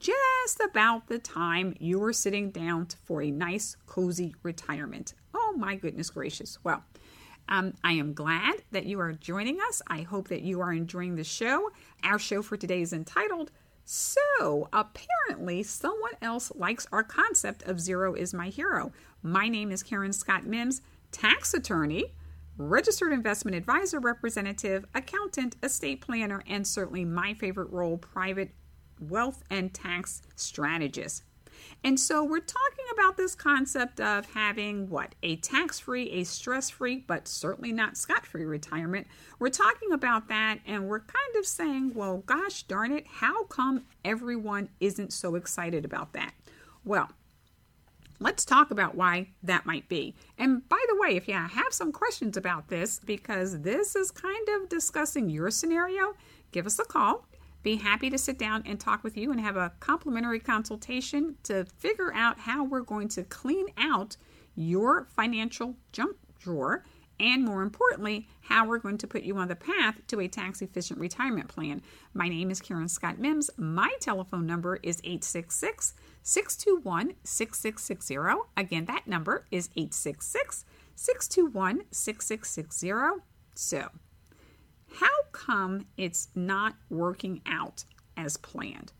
just 0.00 0.58
about 0.64 1.08
the 1.08 1.18
time 1.18 1.76
you 1.78 2.02
are 2.02 2.14
sitting 2.14 2.50
down 2.50 2.88
for 3.04 3.20
a 3.20 3.30
nice, 3.30 3.76
cozy 3.84 4.34
retirement. 4.42 5.12
Oh 5.34 5.54
my 5.58 5.74
goodness 5.74 6.08
gracious. 6.08 6.58
Well, 6.64 6.82
Um, 7.48 7.74
I 7.84 7.92
am 7.92 8.14
glad 8.14 8.54
that 8.72 8.86
you 8.86 8.98
are 9.00 9.12
joining 9.12 9.58
us. 9.68 9.80
I 9.86 10.00
hope 10.00 10.28
that 10.28 10.42
you 10.42 10.60
are 10.62 10.72
enjoying 10.72 11.14
the 11.14 11.24
show. 11.24 11.70
Our 12.02 12.18
show 12.18 12.42
for 12.42 12.56
today 12.56 12.80
is 12.80 12.92
entitled 12.92 13.52
So 13.88 14.68
Apparently, 14.72 15.62
Someone 15.62 16.12
Else 16.20 16.50
Likes 16.56 16.88
Our 16.90 17.04
Concept 17.04 17.62
of 17.62 17.80
Zero 17.80 18.14
is 18.14 18.34
My 18.34 18.48
Hero. 18.48 18.92
My 19.22 19.48
name 19.48 19.70
is 19.70 19.84
Karen 19.84 20.12
Scott 20.12 20.44
Mims, 20.44 20.82
tax 21.12 21.54
attorney, 21.54 22.14
registered 22.58 23.12
investment 23.12 23.56
advisor 23.56 24.00
representative, 24.00 24.84
accountant, 24.92 25.54
estate 25.62 26.00
planner, 26.00 26.42
and 26.48 26.66
certainly 26.66 27.04
my 27.04 27.34
favorite 27.34 27.70
role, 27.70 27.96
private 27.96 28.50
wealth 29.00 29.44
and 29.50 29.72
tax 29.72 30.20
strategist. 30.34 31.22
And 31.84 31.98
so 31.98 32.24
we're 32.24 32.40
talking 32.40 32.84
about 32.92 33.16
this 33.16 33.34
concept 33.34 34.00
of 34.00 34.30
having 34.32 34.88
what? 34.88 35.14
A 35.22 35.36
tax 35.36 35.78
free, 35.78 36.10
a 36.10 36.24
stress 36.24 36.70
free, 36.70 37.04
but 37.06 37.28
certainly 37.28 37.72
not 37.72 37.96
scot 37.96 38.26
free 38.26 38.44
retirement. 38.44 39.06
We're 39.38 39.50
talking 39.50 39.92
about 39.92 40.28
that 40.28 40.58
and 40.66 40.88
we're 40.88 41.00
kind 41.00 41.36
of 41.38 41.46
saying, 41.46 41.92
well, 41.94 42.18
gosh 42.26 42.64
darn 42.64 42.92
it, 42.92 43.06
how 43.06 43.44
come 43.44 43.84
everyone 44.04 44.68
isn't 44.80 45.12
so 45.12 45.34
excited 45.34 45.84
about 45.84 46.12
that? 46.14 46.32
Well, 46.84 47.10
Let's 48.18 48.46
talk 48.46 48.70
about 48.70 48.94
why 48.94 49.28
that 49.42 49.66
might 49.66 49.88
be. 49.88 50.14
And 50.38 50.66
by 50.68 50.82
the 50.88 50.96
way, 50.98 51.16
if 51.16 51.28
you 51.28 51.34
have 51.34 51.70
some 51.70 51.92
questions 51.92 52.38
about 52.38 52.68
this, 52.68 52.98
because 53.04 53.60
this 53.60 53.94
is 53.94 54.10
kind 54.10 54.48
of 54.48 54.70
discussing 54.70 55.28
your 55.28 55.50
scenario, 55.50 56.14
give 56.50 56.66
us 56.66 56.78
a 56.78 56.84
call 56.84 57.26
be 57.66 57.74
happy 57.74 58.08
to 58.08 58.16
sit 58.16 58.38
down 58.38 58.62
and 58.64 58.78
talk 58.78 59.02
with 59.02 59.16
you 59.16 59.32
and 59.32 59.40
have 59.40 59.56
a 59.56 59.72
complimentary 59.80 60.38
consultation 60.38 61.34
to 61.42 61.64
figure 61.78 62.14
out 62.14 62.38
how 62.38 62.62
we're 62.62 62.78
going 62.80 63.08
to 63.08 63.24
clean 63.24 63.66
out 63.76 64.16
your 64.54 65.08
financial 65.16 65.74
junk 65.90 66.16
drawer 66.38 66.84
and 67.18 67.44
more 67.44 67.62
importantly, 67.62 68.28
how 68.42 68.68
we're 68.68 68.78
going 68.78 68.98
to 68.98 69.08
put 69.08 69.24
you 69.24 69.36
on 69.38 69.48
the 69.48 69.56
path 69.56 69.96
to 70.06 70.20
a 70.20 70.28
tax 70.28 70.62
efficient 70.62 71.00
retirement 71.00 71.48
plan. 71.48 71.82
My 72.14 72.28
name 72.28 72.52
is 72.52 72.60
Karen 72.60 72.86
Scott 72.86 73.18
Mims. 73.18 73.50
My 73.56 73.90
telephone 73.98 74.46
number 74.46 74.78
is 74.84 75.00
866 75.02 75.94
621 76.22 77.14
6660. 77.24 78.44
Again, 78.56 78.84
that 78.84 79.08
number 79.08 79.44
is 79.50 79.70
866 79.74 80.64
621 80.94 81.82
6660. 81.90 83.24
So, 83.56 83.88
how 84.98 85.22
come 85.32 85.86
it's 85.96 86.28
not 86.34 86.74
working 86.90 87.42
out 87.46 87.84
as 88.16 88.36
planned? 88.36 88.92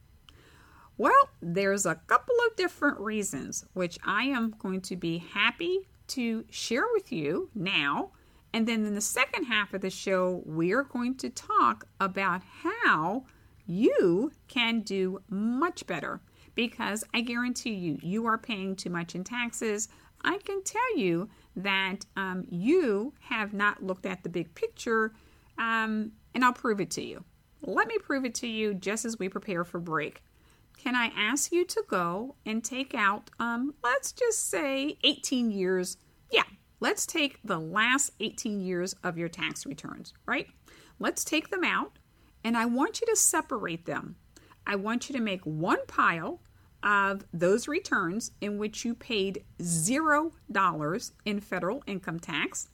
Well, 0.98 1.30
there's 1.42 1.84
a 1.84 1.96
couple 2.06 2.34
of 2.46 2.56
different 2.56 2.98
reasons, 3.00 3.64
which 3.74 3.98
I 4.04 4.24
am 4.24 4.54
going 4.58 4.80
to 4.82 4.96
be 4.96 5.18
happy 5.18 5.88
to 6.08 6.44
share 6.50 6.86
with 6.94 7.12
you 7.12 7.50
now. 7.54 8.10
And 8.52 8.66
then 8.66 8.86
in 8.86 8.94
the 8.94 9.00
second 9.00 9.44
half 9.44 9.74
of 9.74 9.82
the 9.82 9.90
show, 9.90 10.42
we're 10.46 10.84
going 10.84 11.16
to 11.16 11.28
talk 11.28 11.86
about 12.00 12.42
how 12.62 13.24
you 13.66 14.32
can 14.48 14.80
do 14.80 15.20
much 15.28 15.86
better 15.86 16.20
because 16.54 17.04
I 17.12 17.20
guarantee 17.20 17.74
you, 17.74 17.98
you 18.02 18.26
are 18.26 18.38
paying 18.38 18.76
too 18.76 18.88
much 18.88 19.14
in 19.14 19.24
taxes. 19.24 19.88
I 20.24 20.38
can 20.38 20.62
tell 20.64 20.96
you 20.96 21.28
that 21.56 22.06
um, 22.16 22.46
you 22.48 23.12
have 23.20 23.52
not 23.52 23.82
looked 23.82 24.06
at 24.06 24.22
the 24.22 24.28
big 24.30 24.54
picture 24.54 25.12
um, 25.58 26.12
and 26.34 26.44
I'll 26.44 26.52
prove 26.52 26.80
it 26.80 26.90
to 26.92 27.02
you. 27.02 27.24
Let 27.62 27.88
me 27.88 27.98
prove 27.98 28.24
it 28.24 28.34
to 28.36 28.46
you 28.46 28.74
just 28.74 29.04
as 29.04 29.18
we 29.18 29.28
prepare 29.28 29.64
for 29.64 29.80
break. 29.80 30.22
Can 30.78 30.94
I 30.94 31.10
ask 31.16 31.52
you 31.52 31.64
to 31.64 31.84
go 31.88 32.36
and 32.44 32.62
take 32.62 32.94
out, 32.94 33.30
um, 33.40 33.74
let's 33.82 34.12
just 34.12 34.50
say 34.50 34.98
18 35.02 35.50
years? 35.50 35.96
Yeah, 36.30 36.44
let's 36.80 37.06
take 37.06 37.40
the 37.42 37.58
last 37.58 38.10
18 38.20 38.60
years 38.60 38.94
of 39.02 39.16
your 39.16 39.28
tax 39.28 39.64
returns, 39.66 40.12
right? 40.26 40.48
Let's 40.98 41.24
take 41.24 41.50
them 41.50 41.64
out 41.64 41.98
and 42.44 42.56
I 42.56 42.66
want 42.66 43.00
you 43.00 43.06
to 43.08 43.16
separate 43.16 43.86
them. 43.86 44.16
I 44.66 44.76
want 44.76 45.08
you 45.08 45.16
to 45.16 45.22
make 45.22 45.42
one 45.42 45.84
pile 45.86 46.40
of 46.82 47.24
those 47.32 47.66
returns 47.66 48.30
in 48.40 48.58
which 48.58 48.84
you 48.84 48.94
paid 48.94 49.44
zero 49.62 50.32
dollars 50.52 51.12
in 51.24 51.40
federal 51.40 51.82
income 51.86 52.20
tax 52.20 52.68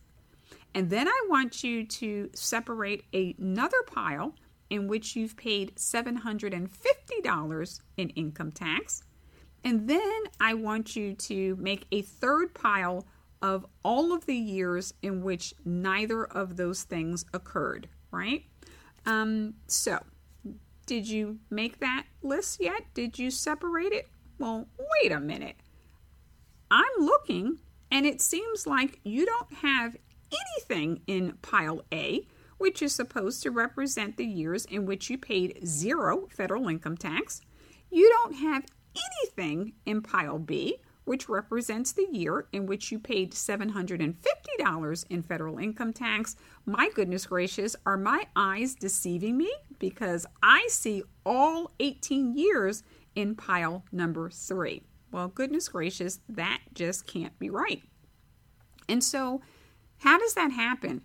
and 0.75 0.91
then 0.91 1.09
I 1.09 1.27
want 1.29 1.63
you 1.63 1.85
to 1.85 2.31
separate 2.35 3.05
another 3.13 3.83
pile 3.87 4.35
in 4.71 4.89
which 4.89 5.15
you've 5.17 5.37
paid 5.37 5.77
$750 5.77 7.81
in 7.99 8.09
income 8.11 8.53
tax. 8.53 9.03
And 9.65 9.89
then 9.89 10.23
I 10.41 10.55
want 10.55 10.97
you 10.97 11.15
to 11.15 11.57
make 11.57 11.87
a 11.93 12.03
third 12.03 12.55
pile 12.55 13.07
of 13.43 13.67
all 13.85 14.15
of 14.15 14.27
the 14.27 14.35
years 14.35 14.95
in 15.03 15.23
which 15.23 15.55
neither 15.65 16.25
of 16.25 16.57
those 16.57 16.83
things 16.85 17.25
occurred, 17.35 17.89
right? 18.11 18.45
Um, 19.05 19.55
so, 19.67 19.99
did 20.87 21.09
you 21.09 21.39
make 21.51 21.81
that 21.81 22.05
list 22.23 22.61
yet? 22.61 22.83
Did 22.95 23.19
you 23.19 23.31
separate 23.31 23.93
it? 23.93 24.09
Well, 24.39 24.69
wait 25.03 25.13
a 25.13 25.21
minute. 25.21 25.57
I'm 26.71 26.87
looking 26.99 27.59
and 27.91 28.07
it 28.07 28.23
seems 28.23 28.67
like 28.67 29.01
you 29.05 29.27
don't 29.27 29.53
have 29.53 29.97
anything 30.33 31.03
in 31.07 31.35
pile 31.43 31.83
A, 31.93 32.27
which 32.59 32.83
is 32.83 32.95
supposed 32.95 33.43
to 33.43 33.51
represent 33.51 34.17
the 34.17 34.25
years 34.25 34.65
in 34.67 34.87
which 34.87 35.11
you 35.11 35.19
paid 35.19 35.67
zero 35.67 36.29
federal 36.31 36.69
income 36.69 36.97
tax. 36.97 37.41
You 37.91 38.09
don't 38.09 38.35
have 38.35 38.65
anything 38.95 39.73
in 39.85 40.03
pile 40.03 40.39
B, 40.39 40.77
which 41.05 41.29
represents 41.29 41.93
the 41.93 42.07
year 42.11 42.47
in 42.53 42.67
which 42.67 42.93
you 42.93 42.99
paid 42.99 43.33
$750 43.33 45.05
in 45.11 45.23
federal 45.23 45.59
income 45.59 45.93
tax. 45.93 46.37
My 46.65 46.89
goodness 46.95 47.27
gracious, 47.27 47.75
are 47.85 47.97
my 47.97 48.27
eyes 48.37 48.75
deceiving 48.75 49.37
me? 49.37 49.53
Because 49.79 50.27
I 50.43 50.67
see 50.69 51.03
all 51.27 51.73
18 51.81 52.37
years 52.37 52.83
in 53.15 53.35
pile 53.35 53.85
number 53.91 54.31
three. 54.31 54.83
Well, 55.11 55.29
goodness 55.29 55.69
gracious, 55.69 56.21
that 56.29 56.61
just 56.73 57.07
can't 57.07 57.39
be 57.39 57.51
right. 57.51 57.83
And 58.89 59.03
so 59.03 59.43
how 60.03 60.19
does 60.19 60.35
that 60.35 60.51
happen? 60.51 61.03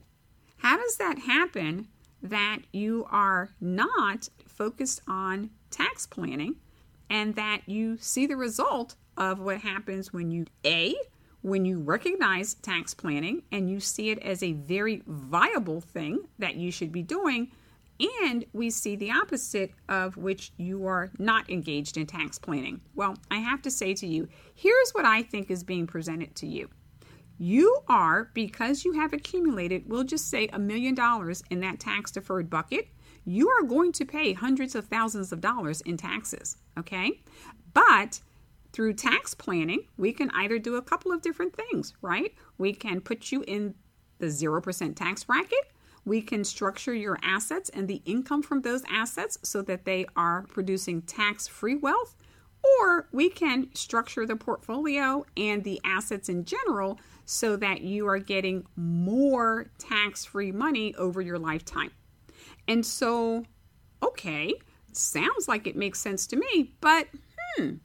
How 0.58 0.78
does 0.78 0.98
that 0.98 1.20
happen 1.20 1.88
that 2.22 2.60
you 2.74 3.06
are 3.12 3.50
not 3.62 4.30
focused 4.48 5.02
on 5.08 5.52
tax 5.70 6.08
planning 6.08 6.56
and 7.10 7.36
that 7.36 7.62
you 7.68 7.98
see 7.98 8.26
the 8.26 8.36
result 8.36 8.96
of 9.16 9.40
what 9.40 9.62
happens 9.62 10.12
when 10.12 10.32
you 10.32 10.46
A, 10.66 10.96
when 11.42 11.64
you 11.64 11.80
recognize 11.80 12.56
tax 12.56 12.94
planning 12.94 13.44
and 13.52 13.70
you 13.70 13.80
see 13.80 14.10
it 14.10 14.20
as 14.20 14.42
a 14.42 14.54
very 14.54 15.04
viable 15.06 15.80
thing 15.80 16.28
that 16.40 16.56
you 16.56 16.72
should 16.72 16.92
be 16.92 17.04
doing, 17.04 17.52
and 18.24 18.46
we 18.52 18.70
see 18.70 18.96
the 18.96 19.12
opposite 19.12 19.74
of 19.88 20.18
which 20.18 20.52
you 20.58 20.88
are 20.88 21.12
not 21.20 21.50
engaged 21.50 21.98
in 21.98 22.08
tax 22.08 22.38
planning. 22.40 22.82
Well, 22.96 23.16
I 23.30 23.38
have 23.38 23.62
to 23.62 23.72
say 23.72 23.94
to 23.94 24.08
you, 24.08 24.28
here's 24.56 24.92
what 24.92 25.06
I 25.06 25.22
think 25.22 25.52
is 25.52 25.64
being 25.64 25.88
presented 25.88 26.36
to 26.38 26.48
you. 26.48 26.70
You 27.38 27.80
are, 27.88 28.30
because 28.34 28.84
you 28.84 28.94
have 28.94 29.14
accumulated, 29.14 29.84
we'll 29.88 30.04
just 30.04 30.30
say 30.30 30.48
a 30.48 30.60
million 30.60 30.96
dollars 30.96 31.44
in 31.50 31.60
that 31.62 31.80
tax 31.80 32.12
deferred 32.12 32.50
bucket, 32.50 32.88
you 33.26 33.50
are 33.50 33.64
going 33.64 33.92
to 33.94 34.06
pay 34.06 34.34
hundreds 34.34 34.74
of 34.74 34.86
thousands 34.86 35.32
of 35.32 35.42
dollars 35.42 35.82
in 35.82 35.98
taxes, 35.98 36.58
okay? 36.78 37.20
But 37.74 38.22
through 38.74 38.94
tax 38.94 39.34
planning, 39.34 39.86
we 39.98 40.14
can 40.14 40.32
either 40.32 40.58
do 40.60 40.76
a 40.76 40.82
couple 40.82 41.12
of 41.12 41.22
different 41.22 41.56
things, 41.56 41.94
right? 42.02 42.34
We 42.58 42.74
can 42.74 43.02
put 43.02 43.32
you 43.32 43.44
in 43.48 43.76
the 44.20 44.28
0% 44.28 44.96
tax 44.96 45.24
bracket. 45.24 45.72
We 46.06 46.22
can 46.22 46.44
structure 46.44 46.94
your 46.94 47.20
assets 47.22 47.70
and 47.70 47.88
the 47.88 48.02
income 48.06 48.42
from 48.42 48.62
those 48.62 48.84
assets 48.90 49.38
so 49.44 49.62
that 49.64 49.84
they 49.84 50.06
are 50.16 50.44
producing 50.44 51.02
tax 51.02 51.48
free 51.48 51.76
wealth. 51.76 52.16
Or 52.82 53.08
we 53.12 53.30
can 53.30 53.74
structure 53.74 54.26
the 54.26 54.36
portfolio 54.36 55.26
and 55.36 55.64
the 55.64 55.80
assets 55.84 56.30
in 56.30 56.46
general 56.46 57.00
so 57.26 57.56
that 57.58 57.82
you 57.82 58.08
are 58.08 58.20
getting 58.20 58.66
more 58.76 59.70
tax 59.78 60.26
free 60.26 60.52
money 60.52 60.94
over 60.96 61.22
your 61.22 61.40
lifetime. 61.40 61.92
And 62.68 62.86
so, 62.86 63.46
okay, 64.04 64.54
sounds 64.92 65.48
like 65.48 65.68
it 65.68 65.76
makes 65.76 66.00
sense 66.00 66.28
to 66.28 66.36
me, 66.36 66.74
but 66.82 67.08
hmm, 67.56 67.76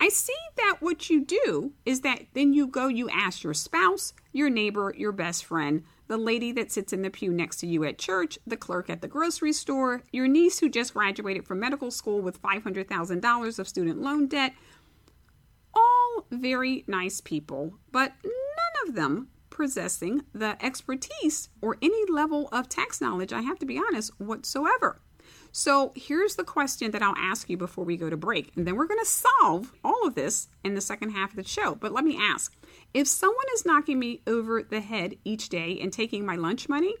I 0.00 0.08
see 0.08 0.32
that 0.56 0.76
what 0.80 1.08
you 1.08 1.24
do 1.24 1.72
is 1.84 2.00
that 2.00 2.26
then 2.34 2.52
you 2.52 2.66
go, 2.66 2.88
you 2.88 3.08
ask 3.10 3.42
your 3.42 3.54
spouse, 3.54 4.12
your 4.32 4.50
neighbor, 4.50 4.92
your 4.96 5.12
best 5.12 5.44
friend, 5.44 5.84
the 6.06 6.16
lady 6.16 6.52
that 6.52 6.70
sits 6.70 6.92
in 6.92 7.02
the 7.02 7.10
pew 7.10 7.32
next 7.32 7.56
to 7.56 7.66
you 7.66 7.84
at 7.84 7.98
church, 7.98 8.38
the 8.46 8.56
clerk 8.56 8.90
at 8.90 9.00
the 9.00 9.08
grocery 9.08 9.52
store, 9.52 10.02
your 10.12 10.28
niece 10.28 10.58
who 10.58 10.68
just 10.68 10.94
graduated 10.94 11.46
from 11.46 11.60
medical 11.60 11.90
school 11.90 12.20
with 12.20 12.42
$500,000 12.42 13.58
of 13.58 13.68
student 13.68 14.00
loan 14.00 14.26
debt. 14.26 14.54
All 15.74 16.26
very 16.30 16.84
nice 16.86 17.20
people, 17.20 17.78
but 17.90 18.12
none 18.22 18.88
of 18.88 18.94
them 18.94 19.28
possessing 19.50 20.22
the 20.34 20.62
expertise 20.64 21.48
or 21.62 21.76
any 21.80 22.10
level 22.10 22.48
of 22.52 22.68
tax 22.68 23.00
knowledge, 23.00 23.32
I 23.32 23.42
have 23.42 23.58
to 23.60 23.66
be 23.66 23.78
honest, 23.78 24.10
whatsoever. 24.18 25.00
So 25.52 25.92
here's 25.94 26.34
the 26.34 26.44
question 26.44 26.90
that 26.90 27.02
I'll 27.02 27.16
ask 27.16 27.48
you 27.48 27.56
before 27.56 27.84
we 27.84 27.96
go 27.96 28.10
to 28.10 28.16
break. 28.16 28.50
And 28.56 28.66
then 28.66 28.74
we're 28.74 28.88
going 28.88 28.98
to 28.98 29.06
solve 29.06 29.72
all 29.84 30.04
of 30.04 30.16
this 30.16 30.48
in 30.64 30.74
the 30.74 30.80
second 30.80 31.10
half 31.10 31.30
of 31.30 31.36
the 31.36 31.44
show. 31.44 31.76
But 31.76 31.92
let 31.92 32.04
me 32.04 32.18
ask 32.20 32.56
if 32.94 33.08
someone 33.08 33.44
is 33.54 33.66
knocking 33.66 33.98
me 33.98 34.22
over 34.26 34.62
the 34.62 34.80
head 34.80 35.16
each 35.24 35.48
day 35.48 35.78
and 35.80 35.92
taking 35.92 36.24
my 36.24 36.36
lunch 36.36 36.68
money, 36.68 36.94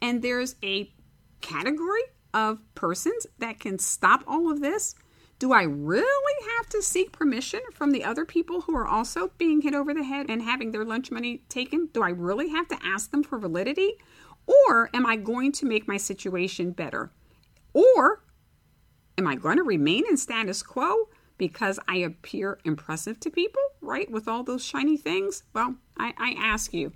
and 0.00 0.22
there's 0.22 0.54
a 0.62 0.92
category 1.40 2.02
of 2.34 2.60
persons 2.74 3.26
that 3.38 3.58
can 3.58 3.78
stop 3.78 4.22
all 4.26 4.52
of 4.52 4.60
this, 4.60 4.94
do 5.38 5.52
I 5.52 5.62
really 5.62 6.46
have 6.56 6.68
to 6.70 6.82
seek 6.82 7.12
permission 7.12 7.60
from 7.72 7.92
the 7.92 8.04
other 8.04 8.24
people 8.24 8.62
who 8.62 8.76
are 8.76 8.86
also 8.86 9.30
being 9.38 9.62
hit 9.62 9.74
over 9.74 9.94
the 9.94 10.02
head 10.02 10.26
and 10.28 10.42
having 10.42 10.72
their 10.72 10.84
lunch 10.84 11.10
money 11.10 11.44
taken? 11.48 11.88
Do 11.92 12.02
I 12.02 12.10
really 12.10 12.50
have 12.50 12.68
to 12.68 12.78
ask 12.84 13.10
them 13.10 13.22
for 13.22 13.38
validity? 13.38 13.94
Or 14.46 14.90
am 14.92 15.06
I 15.06 15.16
going 15.16 15.52
to 15.52 15.66
make 15.66 15.88
my 15.88 15.96
situation 15.96 16.72
better? 16.72 17.12
Or 17.72 18.24
am 19.16 19.26
I 19.26 19.36
going 19.36 19.56
to 19.58 19.62
remain 19.62 20.04
in 20.08 20.16
status 20.16 20.62
quo 20.62 21.08
because 21.38 21.78
I 21.88 21.96
appear 21.96 22.58
impressive 22.64 23.18
to 23.20 23.30
people, 23.30 23.62
right? 23.80 24.10
With 24.10 24.28
all 24.28 24.42
those 24.42 24.64
shiny 24.64 24.96
things? 24.96 25.44
Well, 25.54 25.76
I, 25.96 26.12
I 26.18 26.36
ask 26.38 26.74
you. 26.74 26.92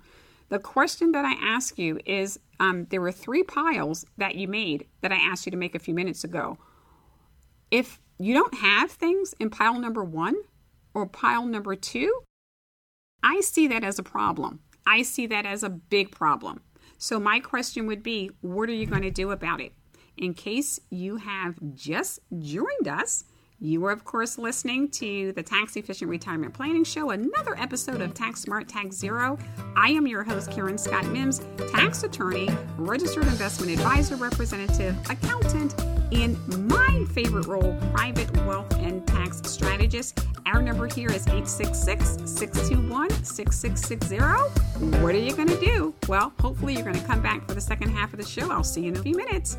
The 0.49 0.59
question 0.59 1.13
that 1.13 1.25
I 1.25 1.33
ask 1.41 1.79
you 1.79 1.99
is 2.05 2.39
um, 2.59 2.85
there 2.91 3.01
were 3.01 3.11
three 3.11 3.43
piles 3.43 4.05
that 4.17 4.35
you 4.35 4.47
made 4.47 4.85
that 5.01 5.11
I 5.11 5.15
asked 5.15 5.47
you 5.47 5.51
to 5.51 5.57
make 5.57 5.73
a 5.73 5.79
few 5.79 5.93
minutes 5.93 6.23
ago. 6.23 6.57
If 7.71 7.99
you 8.19 8.33
don't 8.35 8.53
have 8.55 8.91
things 8.91 9.33
in 9.39 9.49
pile 9.49 9.79
number 9.79 10.03
one 10.03 10.35
or 10.93 11.07
pile 11.07 11.45
number 11.45 11.75
two, 11.75 12.21
I 13.23 13.41
see 13.41 13.67
that 13.67 13.83
as 13.83 13.97
a 13.97 14.03
problem. 14.03 14.59
I 14.85 15.01
see 15.01 15.25
that 15.27 15.45
as 15.45 15.63
a 15.63 15.69
big 15.69 16.11
problem. 16.11 16.61
So, 16.97 17.19
my 17.19 17.39
question 17.39 17.87
would 17.87 18.03
be 18.03 18.29
what 18.41 18.69
are 18.69 18.73
you 18.73 18.85
going 18.85 19.01
to 19.01 19.11
do 19.11 19.31
about 19.31 19.59
it? 19.59 19.73
In 20.17 20.33
case 20.33 20.79
you 20.89 21.17
have 21.17 21.55
just 21.73 22.19
joined 22.37 22.87
us, 22.87 23.23
you 23.63 23.85
are, 23.85 23.91
of 23.91 24.03
course, 24.03 24.37
listening 24.37 24.89
to 24.89 25.31
the 25.33 25.41
Tax 25.41 25.77
Efficient 25.77 26.09
Retirement 26.09 26.53
Planning 26.53 26.83
Show, 26.83 27.11
another 27.11 27.57
episode 27.57 28.01
of 28.01 28.13
Tax 28.13 28.41
Smart 28.41 28.67
Tax 28.67 28.97
Zero. 28.97 29.39
I 29.77 29.89
am 29.89 30.05
your 30.05 30.21
host, 30.21 30.51
Karen 30.51 30.77
Scott 30.77 31.05
Mims, 31.05 31.41
tax 31.71 32.03
attorney, 32.03 32.49
registered 32.77 33.23
investment 33.23 33.71
advisor 33.71 34.17
representative, 34.17 34.97
accountant, 35.09 35.79
and 36.11 36.37
my 36.69 37.05
favorite 37.13 37.47
role, 37.47 37.77
private 37.93 38.29
wealth 38.45 38.71
and 38.79 39.07
tax 39.07 39.41
strategist. 39.49 40.19
Our 40.45 40.61
number 40.61 40.87
here 40.87 41.09
is 41.09 41.25
866 41.27 42.29
621 42.29 43.11
6660. 43.23 44.97
What 45.01 45.15
are 45.15 45.17
you 45.17 45.33
going 45.33 45.47
to 45.47 45.59
do? 45.59 45.95
Well, 46.09 46.33
hopefully, 46.41 46.73
you're 46.73 46.83
going 46.83 46.99
to 46.99 47.05
come 47.05 47.21
back 47.21 47.47
for 47.47 47.53
the 47.53 47.61
second 47.61 47.91
half 47.91 48.11
of 48.11 48.19
the 48.19 48.25
show. 48.25 48.51
I'll 48.51 48.63
see 48.63 48.81
you 48.81 48.89
in 48.89 48.97
a 48.97 49.01
few 49.01 49.15
minutes. 49.15 49.57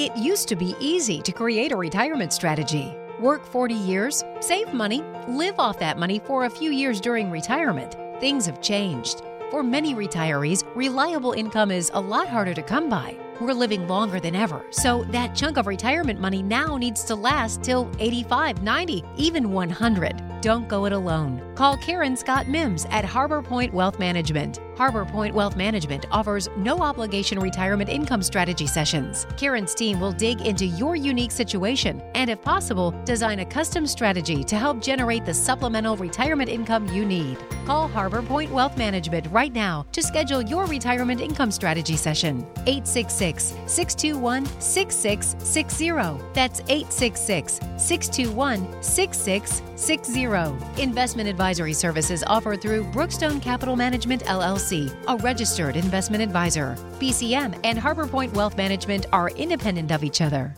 It 0.00 0.16
used 0.16 0.48
to 0.48 0.56
be 0.56 0.74
easy 0.80 1.20
to 1.20 1.30
create 1.30 1.72
a 1.72 1.76
retirement 1.76 2.32
strategy. 2.32 2.96
Work 3.20 3.44
40 3.44 3.74
years, 3.74 4.24
save 4.40 4.72
money, 4.72 5.02
live 5.28 5.60
off 5.60 5.78
that 5.78 5.98
money 5.98 6.18
for 6.24 6.46
a 6.46 6.48
few 6.48 6.70
years 6.70 7.02
during 7.02 7.30
retirement. 7.30 7.98
Things 8.18 8.46
have 8.46 8.62
changed. 8.62 9.20
For 9.50 9.62
many 9.62 9.94
retirees, 9.94 10.64
reliable 10.74 11.32
income 11.32 11.70
is 11.70 11.90
a 11.92 12.00
lot 12.00 12.28
harder 12.28 12.54
to 12.54 12.62
come 12.62 12.88
by. 12.88 13.14
We're 13.42 13.52
living 13.52 13.86
longer 13.88 14.20
than 14.20 14.34
ever, 14.34 14.64
so 14.70 15.04
that 15.10 15.34
chunk 15.34 15.58
of 15.58 15.66
retirement 15.66 16.18
money 16.18 16.42
now 16.42 16.78
needs 16.78 17.04
to 17.04 17.14
last 17.14 17.62
till 17.62 17.90
85, 17.98 18.62
90, 18.62 19.04
even 19.18 19.52
100. 19.52 20.40
Don't 20.40 20.66
go 20.66 20.86
it 20.86 20.94
alone. 20.94 21.42
Call 21.56 21.76
Karen 21.76 22.16
Scott 22.16 22.48
Mims 22.48 22.86
at 22.86 23.04
Harbor 23.04 23.42
Point 23.42 23.74
Wealth 23.74 23.98
Management. 23.98 24.60
Harbor 24.80 25.04
Point 25.04 25.34
Wealth 25.34 25.56
Management 25.56 26.06
offers 26.10 26.48
no 26.56 26.78
obligation 26.78 27.38
retirement 27.38 27.90
income 27.90 28.22
strategy 28.22 28.66
sessions. 28.66 29.26
Karen's 29.36 29.74
team 29.74 30.00
will 30.00 30.10
dig 30.10 30.40
into 30.40 30.64
your 30.64 30.96
unique 30.96 31.32
situation 31.32 32.00
and, 32.14 32.30
if 32.30 32.40
possible, 32.40 32.92
design 33.04 33.40
a 33.40 33.44
custom 33.44 33.86
strategy 33.86 34.42
to 34.42 34.56
help 34.56 34.80
generate 34.80 35.26
the 35.26 35.34
supplemental 35.34 35.98
retirement 35.98 36.48
income 36.48 36.88
you 36.94 37.04
need. 37.04 37.36
Call 37.66 37.88
Harbor 37.88 38.22
Point 38.22 38.50
Wealth 38.52 38.78
Management 38.78 39.26
right 39.30 39.52
now 39.52 39.84
to 39.92 40.02
schedule 40.02 40.40
your 40.40 40.64
retirement 40.64 41.20
income 41.20 41.50
strategy 41.50 41.98
session. 41.98 42.38
866 42.66 43.52
621 43.66 44.46
6660. 44.62 46.24
That's 46.32 46.60
866 46.68 47.60
621 47.76 48.82
6660. 48.82 50.82
Investment 50.82 51.28
advisory 51.28 51.74
services 51.74 52.24
offered 52.26 52.62
through 52.62 52.84
Brookstone 52.84 53.42
Capital 53.42 53.76
Management 53.76 54.24
LLC, 54.24 54.69
a 54.72 55.16
registered 55.20 55.76
investment 55.76 56.22
advisor. 56.22 56.76
BCM 56.98 57.58
and 57.64 57.78
Harbor 57.78 58.06
Point 58.06 58.32
Wealth 58.34 58.56
Management 58.56 59.06
are 59.12 59.30
independent 59.30 59.90
of 59.90 60.04
each 60.04 60.20
other. 60.20 60.54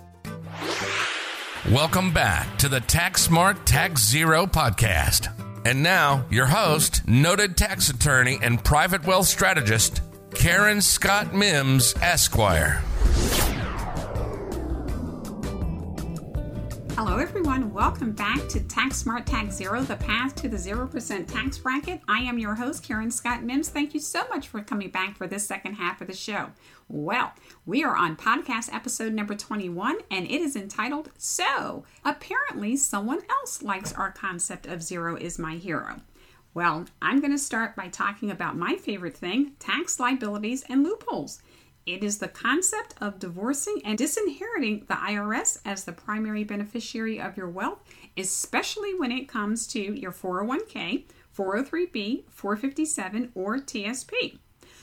Welcome 1.70 2.12
back 2.12 2.58
to 2.58 2.68
the 2.68 2.80
Tax 2.80 3.22
Smart 3.22 3.64
Tax 3.64 4.02
Zero 4.02 4.46
podcast. 4.46 5.32
And 5.64 5.82
now, 5.82 6.24
your 6.28 6.46
host, 6.46 7.06
noted 7.06 7.56
tax 7.56 7.88
attorney 7.88 8.38
and 8.42 8.62
private 8.62 9.06
wealth 9.06 9.28
strategist, 9.28 10.02
Karen 10.34 10.80
Scott 10.80 11.32
Mims, 11.32 11.94
Esquire. 12.02 12.82
Hello, 16.94 17.16
everyone. 17.16 17.72
Welcome 17.72 18.12
back 18.12 18.48
to 18.48 18.60
Tax 18.60 18.98
Smart 18.98 19.24
Tax 19.24 19.54
Zero, 19.56 19.80
the 19.80 19.96
path 19.96 20.34
to 20.36 20.48
the 20.48 20.58
0% 20.58 21.26
tax 21.26 21.56
bracket. 21.56 22.02
I 22.06 22.18
am 22.18 22.38
your 22.38 22.54
host, 22.54 22.84
Karen 22.84 23.10
Scott 23.10 23.42
Mims. 23.42 23.70
Thank 23.70 23.94
you 23.94 23.98
so 23.98 24.28
much 24.28 24.46
for 24.46 24.60
coming 24.60 24.90
back 24.90 25.16
for 25.16 25.26
this 25.26 25.46
second 25.46 25.76
half 25.76 26.02
of 26.02 26.06
the 26.06 26.12
show. 26.12 26.50
Well, 26.90 27.32
we 27.64 27.82
are 27.82 27.96
on 27.96 28.14
podcast 28.16 28.72
episode 28.74 29.14
number 29.14 29.34
21, 29.34 30.00
and 30.10 30.26
it 30.26 30.42
is 30.42 30.54
entitled 30.54 31.10
So, 31.16 31.84
Apparently, 32.04 32.76
Someone 32.76 33.22
Else 33.40 33.62
Likes 33.62 33.94
Our 33.94 34.12
Concept 34.12 34.66
of 34.66 34.82
Zero 34.82 35.16
is 35.16 35.38
My 35.38 35.54
Hero. 35.54 36.02
Well, 36.52 36.84
I'm 37.00 37.20
going 37.20 37.32
to 37.32 37.38
start 37.38 37.74
by 37.74 37.88
talking 37.88 38.30
about 38.30 38.58
my 38.58 38.76
favorite 38.76 39.16
thing 39.16 39.52
tax 39.58 39.98
liabilities 39.98 40.62
and 40.68 40.84
loopholes. 40.84 41.40
It 41.84 42.04
is 42.04 42.18
the 42.18 42.28
concept 42.28 42.94
of 43.00 43.18
divorcing 43.18 43.80
and 43.84 43.98
disinheriting 43.98 44.86
the 44.86 44.94
IRS 44.94 45.58
as 45.64 45.84
the 45.84 45.92
primary 45.92 46.44
beneficiary 46.44 47.20
of 47.20 47.36
your 47.36 47.48
wealth, 47.48 47.82
especially 48.16 48.94
when 48.94 49.10
it 49.10 49.28
comes 49.28 49.66
to 49.68 49.80
your 49.80 50.12
401k, 50.12 51.04
403b, 51.36 52.24
457, 52.30 53.32
or 53.34 53.58
TSP. 53.58 54.38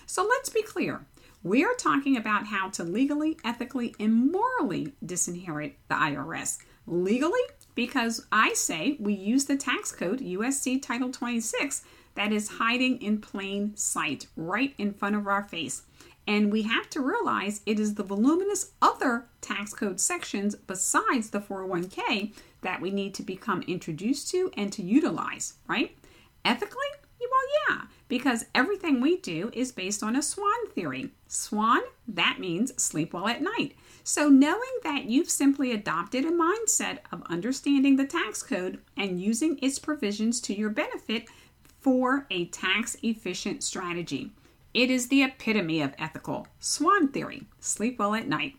So 0.06 0.26
let's 0.28 0.50
be 0.50 0.62
clear. 0.62 1.06
We 1.42 1.64
are 1.64 1.74
talking 1.76 2.18
about 2.18 2.48
how 2.48 2.70
to 2.72 2.84
legally, 2.84 3.38
ethically, 3.46 3.96
and 3.98 4.32
morally 4.32 4.94
disinherit 5.06 5.76
the 5.88 5.96
IRS. 5.96 6.58
Legally, 6.86 7.40
because 7.76 8.26
I 8.30 8.52
say 8.54 8.98
we 9.00 9.14
use 9.14 9.46
the 9.46 9.56
tax 9.56 9.94
code 9.94 10.20
USC 10.20 10.82
Title 10.82 11.12
26 11.12 11.84
that 12.16 12.34
is 12.34 12.50
hiding 12.50 13.02
in 13.02 13.22
plain 13.22 13.78
sight 13.78 14.28
right 14.36 14.74
in 14.78 14.92
front 14.92 15.16
of 15.16 15.28
our 15.28 15.44
face. 15.44 15.84
And 16.30 16.52
we 16.52 16.62
have 16.62 16.88
to 16.92 17.02
realize 17.02 17.62
it 17.66 17.80
is 17.80 17.96
the 17.96 18.04
voluminous 18.04 18.74
other 18.84 19.26
tax 19.42 19.74
code 19.74 20.00
sections 20.00 20.54
besides 20.54 21.32
the 21.32 21.40
401k 21.40 22.34
that 22.62 22.80
we 22.80 22.92
need 22.92 23.16
to 23.16 23.24
become 23.24 23.64
introduced 23.64 24.30
to 24.30 24.52
and 24.56 24.72
to 24.74 24.84
utilize, 24.84 25.56
right? 25.68 25.98
Ethically? 26.46 26.86
Well, 27.20 27.78
yeah, 27.78 27.82
because 28.08 28.46
everything 28.54 29.02
we 29.02 29.18
do 29.18 29.50
is 29.54 29.72
based 29.72 30.04
on 30.04 30.16
a 30.16 30.22
swan 30.22 30.70
theory. 30.70 31.10
Swan, 31.28 31.82
that 32.08 32.38
means 32.40 32.80
sleep 32.82 33.14
well 33.14 33.28
at 33.28 33.42
night. 33.42 33.76
So, 34.04 34.30
knowing 34.30 34.80
that 34.84 35.06
you've 35.06 35.30
simply 35.32 35.72
adopted 35.72 36.26
a 36.26 36.32
mindset 36.32 37.00
of 37.12 37.24
understanding 37.28 37.96
the 37.96 38.06
tax 38.06 38.44
code 38.44 38.80
and 38.96 39.20
using 39.20 39.58
its 39.64 39.80
provisions 39.80 40.40
to 40.42 40.56
your 40.56 40.70
benefit 40.70 41.28
for 41.80 42.28
a 42.30 42.46
tax 42.46 42.98
efficient 43.02 43.64
strategy. 43.64 44.32
It 44.80 44.90
is 44.90 45.10
the 45.10 45.24
epitome 45.24 45.82
of 45.82 45.94
ethical 46.00 46.48
swan 46.62 47.10
theory 47.10 47.48
sleep 47.60 48.00
well 48.00 48.16
at 48.16 48.30
night. 48.30 48.56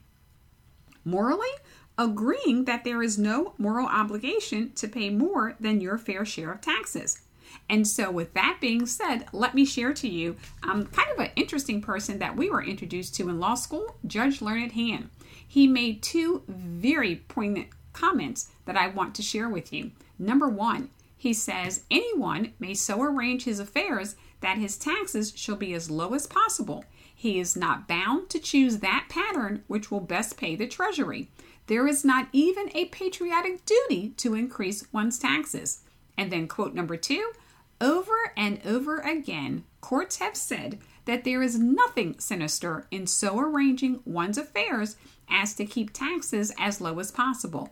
Morally, 1.02 1.48
agreeing 1.96 2.66
that 2.66 2.84
there 2.84 3.02
is 3.02 3.16
no 3.16 3.54
moral 3.56 3.86
obligation 3.86 4.72
to 4.72 4.86
pay 4.86 5.08
more 5.08 5.56
than 5.58 5.80
your 5.80 5.96
fair 5.96 6.26
share 6.26 6.52
of 6.52 6.60
taxes. 6.60 7.22
And 7.70 7.88
so, 7.88 8.10
with 8.10 8.34
that 8.34 8.58
being 8.60 8.84
said, 8.84 9.28
let 9.32 9.54
me 9.54 9.64
share 9.64 9.94
to 9.94 10.06
you 10.06 10.36
um, 10.62 10.84
kind 10.88 11.10
of 11.10 11.20
an 11.20 11.30
interesting 11.36 11.80
person 11.80 12.18
that 12.18 12.36
we 12.36 12.50
were 12.50 12.62
introduced 12.62 13.14
to 13.14 13.30
in 13.30 13.40
law 13.40 13.54
school, 13.54 13.96
Judge 14.06 14.42
Learned 14.42 14.72
Hand. 14.72 15.08
He 15.48 15.66
made 15.66 16.02
two 16.02 16.42
very 16.46 17.16
poignant 17.28 17.68
comments 17.94 18.50
that 18.66 18.76
I 18.76 18.88
want 18.88 19.14
to 19.14 19.22
share 19.22 19.48
with 19.48 19.72
you. 19.72 19.92
Number 20.18 20.50
one, 20.50 20.90
he 21.16 21.32
says, 21.32 21.84
anyone 21.90 22.52
may 22.58 22.74
so 22.74 23.02
arrange 23.02 23.44
his 23.44 23.58
affairs 23.58 24.16
that 24.40 24.58
his 24.58 24.76
taxes 24.76 25.32
shall 25.36 25.56
be 25.56 25.74
as 25.74 25.90
low 25.90 26.14
as 26.14 26.26
possible. 26.26 26.84
He 27.14 27.38
is 27.38 27.56
not 27.56 27.86
bound 27.86 28.30
to 28.30 28.38
choose 28.38 28.78
that 28.78 29.06
pattern 29.08 29.62
which 29.66 29.90
will 29.90 30.00
best 30.00 30.36
pay 30.36 30.56
the 30.56 30.66
Treasury. 30.66 31.30
There 31.66 31.86
is 31.86 32.04
not 32.04 32.28
even 32.32 32.70
a 32.74 32.86
patriotic 32.86 33.64
duty 33.64 34.10
to 34.16 34.34
increase 34.34 34.90
one's 34.92 35.18
taxes. 35.18 35.82
And 36.16 36.32
then, 36.32 36.48
quote 36.48 36.74
number 36.74 36.96
two 36.96 37.32
over 37.80 38.32
and 38.36 38.60
over 38.66 38.98
again, 38.98 39.64
courts 39.80 40.18
have 40.18 40.36
said 40.36 40.78
that 41.06 41.24
there 41.24 41.42
is 41.42 41.58
nothing 41.58 42.18
sinister 42.18 42.86
in 42.90 43.06
so 43.06 43.38
arranging 43.38 44.00
one's 44.04 44.36
affairs 44.36 44.96
as 45.30 45.54
to 45.54 45.64
keep 45.64 45.92
taxes 45.92 46.52
as 46.58 46.80
low 46.80 46.98
as 46.98 47.10
possible. 47.10 47.70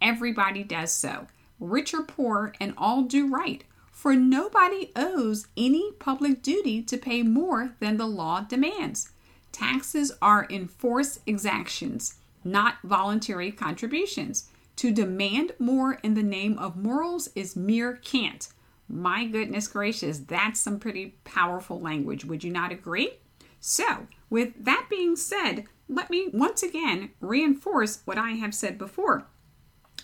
Everybody 0.00 0.62
does 0.62 0.92
so. 0.92 1.26
rich 1.58 1.94
or 1.94 2.02
poor, 2.02 2.52
and 2.60 2.74
all 2.76 3.02
do 3.02 3.28
right. 3.28 3.64
For 3.96 4.14
nobody 4.14 4.92
owes 4.94 5.46
any 5.56 5.90
public 5.92 6.42
duty 6.42 6.82
to 6.82 6.98
pay 6.98 7.22
more 7.22 7.72
than 7.80 7.96
the 7.96 8.04
law 8.04 8.42
demands. 8.42 9.10
Taxes 9.52 10.12
are 10.20 10.46
enforced 10.50 11.20
exactions, 11.26 12.16
not 12.44 12.74
voluntary 12.84 13.50
contributions. 13.50 14.50
To 14.76 14.92
demand 14.92 15.52
more 15.58 15.94
in 16.02 16.12
the 16.12 16.22
name 16.22 16.58
of 16.58 16.76
morals 16.76 17.30
is 17.34 17.56
mere 17.56 17.94
cant. 17.94 18.48
My 18.86 19.24
goodness 19.24 19.66
gracious, 19.66 20.18
that's 20.18 20.60
some 20.60 20.78
pretty 20.78 21.14
powerful 21.24 21.80
language. 21.80 22.26
Would 22.26 22.44
you 22.44 22.52
not 22.52 22.72
agree? 22.72 23.12
So, 23.60 24.08
with 24.28 24.62
that 24.62 24.88
being 24.90 25.16
said, 25.16 25.64
let 25.88 26.10
me 26.10 26.28
once 26.34 26.62
again 26.62 27.12
reinforce 27.20 28.02
what 28.04 28.18
I 28.18 28.32
have 28.32 28.54
said 28.54 28.76
before. 28.76 29.26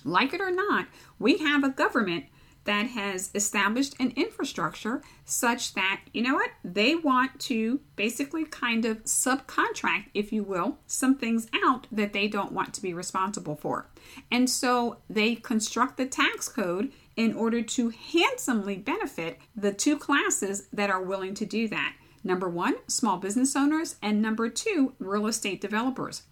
Like 0.03 0.33
it 0.33 0.41
or 0.41 0.51
not, 0.51 0.87
we 1.19 1.37
have 1.39 1.63
a 1.63 1.69
government 1.69 2.25
that 2.65 2.87
has 2.89 3.31
established 3.35 3.95
an 3.99 4.13
infrastructure 4.17 5.03
such 5.25 5.75
that, 5.75 6.01
you 6.13 6.23
know 6.23 6.35
what, 6.35 6.51
they 6.65 6.95
want 6.95 7.41
to 7.41 7.81
basically 7.97 8.45
kind 8.45 8.85
of 8.85 9.03
subcontract, 9.05 10.07
if 10.15 10.33
you 10.33 10.43
will, 10.43 10.79
some 10.87 11.17
things 11.17 11.49
out 11.65 11.87
that 11.91 12.13
they 12.13 12.29
don't 12.29 12.53
want 12.53 12.73
to 12.75 12.83
be 12.83 12.95
responsible 12.95 13.57
for. 13.57 13.89
And 14.31 14.49
so 14.49 14.99
they 15.09 15.35
construct 15.35 15.97
the 15.97 16.07
tax 16.07 16.49
code 16.49 16.93
in 17.17 17.35
order 17.35 17.63
to 17.63 17.91
handsomely 17.91 18.77
benefit 18.77 19.39
the 19.55 19.73
two 19.73 19.99
classes 19.99 20.69
that 20.73 20.91
are 20.91 21.03
willing 21.03 21.35
to 21.35 21.47
do 21.47 21.69
that. 21.69 21.95
Number 22.25 22.49
one, 22.49 22.77
small 22.87 23.19
business 23.19 23.57
owners, 23.57 23.97
and 24.01 24.23
number 24.23 24.49
two, 24.49 24.95
real 24.99 25.27
estate 25.27 25.61
developers. 25.61 26.23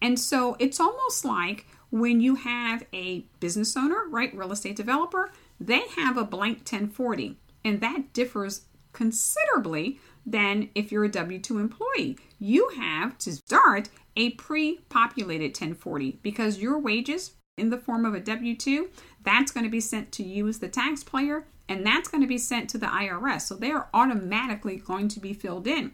And 0.00 0.18
so 0.18 0.56
it's 0.58 0.80
almost 0.80 1.24
like 1.24 1.66
when 1.90 2.20
you 2.20 2.34
have 2.34 2.84
a 2.92 3.26
business 3.40 3.76
owner, 3.76 4.04
right, 4.08 4.34
real 4.36 4.52
estate 4.52 4.76
developer, 4.76 5.30
they 5.66 5.82
have 5.96 6.16
a 6.16 6.24
blank 6.24 6.58
1040, 6.58 7.36
and 7.64 7.80
that 7.80 8.12
differs 8.12 8.66
considerably 8.92 10.00
than 10.26 10.70
if 10.74 10.90
you're 10.90 11.04
a 11.04 11.10
W 11.10 11.38
2 11.38 11.58
employee. 11.58 12.18
You 12.38 12.70
have 12.76 13.18
to 13.18 13.32
start 13.32 13.88
a 14.16 14.30
pre 14.30 14.80
populated 14.88 15.48
1040 15.48 16.20
because 16.22 16.60
your 16.60 16.78
wages 16.78 17.32
in 17.56 17.70
the 17.70 17.78
form 17.78 18.04
of 18.04 18.14
a 18.14 18.20
W 18.20 18.56
2, 18.56 18.88
that's 19.22 19.52
going 19.52 19.64
to 19.64 19.70
be 19.70 19.80
sent 19.80 20.12
to 20.12 20.22
you 20.22 20.48
as 20.48 20.58
the 20.58 20.68
taxpayer 20.68 21.46
and 21.68 21.86
that's 21.86 22.08
going 22.08 22.20
to 22.20 22.26
be 22.26 22.38
sent 22.38 22.68
to 22.70 22.78
the 22.78 22.86
IRS. 22.86 23.42
So 23.42 23.54
they 23.54 23.70
are 23.70 23.88
automatically 23.94 24.76
going 24.76 25.08
to 25.08 25.20
be 25.20 25.32
filled 25.32 25.66
in. 25.66 25.92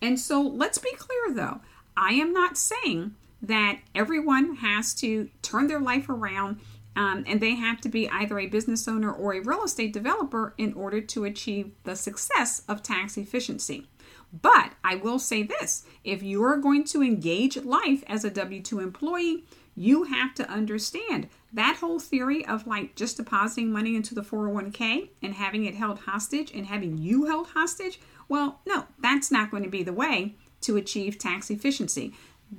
And 0.00 0.18
so 0.18 0.40
let's 0.40 0.78
be 0.78 0.92
clear 0.96 1.34
though, 1.34 1.60
I 1.96 2.12
am 2.12 2.32
not 2.32 2.56
saying 2.56 3.14
that 3.42 3.80
everyone 3.94 4.56
has 4.56 4.94
to 4.94 5.28
turn 5.42 5.66
their 5.66 5.80
life 5.80 6.08
around 6.08 6.60
um, 6.96 7.24
and 7.28 7.40
they 7.40 7.54
have 7.54 7.80
to 7.82 7.88
be 7.88 8.08
either 8.08 8.38
a 8.40 8.46
business 8.46 8.88
owner 8.88 9.12
or 9.12 9.32
a 9.32 9.40
real 9.40 9.62
estate 9.62 9.92
developer 9.92 10.52
in 10.58 10.72
order 10.72 11.00
to 11.00 11.24
achieve 11.24 11.70
the 11.84 11.94
success 11.94 12.62
of 12.68 12.82
tax 12.82 13.16
efficiency. 13.16 13.86
But 14.32 14.72
I 14.82 14.96
will 14.96 15.20
say 15.20 15.42
this 15.42 15.84
if 16.04 16.22
you 16.22 16.42
are 16.44 16.56
going 16.56 16.84
to 16.84 17.02
engage 17.02 17.56
life 17.56 18.02
as 18.08 18.24
a 18.24 18.30
W 18.30 18.60
2 18.60 18.80
employee, 18.80 19.44
you 19.76 20.04
have 20.04 20.34
to 20.34 20.50
understand 20.50 21.28
that 21.52 21.76
whole 21.76 22.00
theory 22.00 22.44
of 22.44 22.66
like 22.66 22.96
just 22.96 23.16
depositing 23.16 23.70
money 23.70 23.94
into 23.94 24.12
the 24.12 24.22
401k 24.22 25.10
and 25.22 25.34
having 25.34 25.64
it 25.64 25.76
held 25.76 26.00
hostage 26.00 26.50
and 26.52 26.66
having 26.66 26.98
you 26.98 27.26
held 27.26 27.48
hostage. 27.48 28.00
Well, 28.28 28.60
no, 28.66 28.86
that's 28.98 29.30
not 29.30 29.52
going 29.52 29.62
to 29.62 29.70
be 29.70 29.84
the 29.84 29.92
way 29.92 30.34
to 30.62 30.76
achieve 30.76 31.16
tax 31.16 31.48
efficiency. 31.48 32.12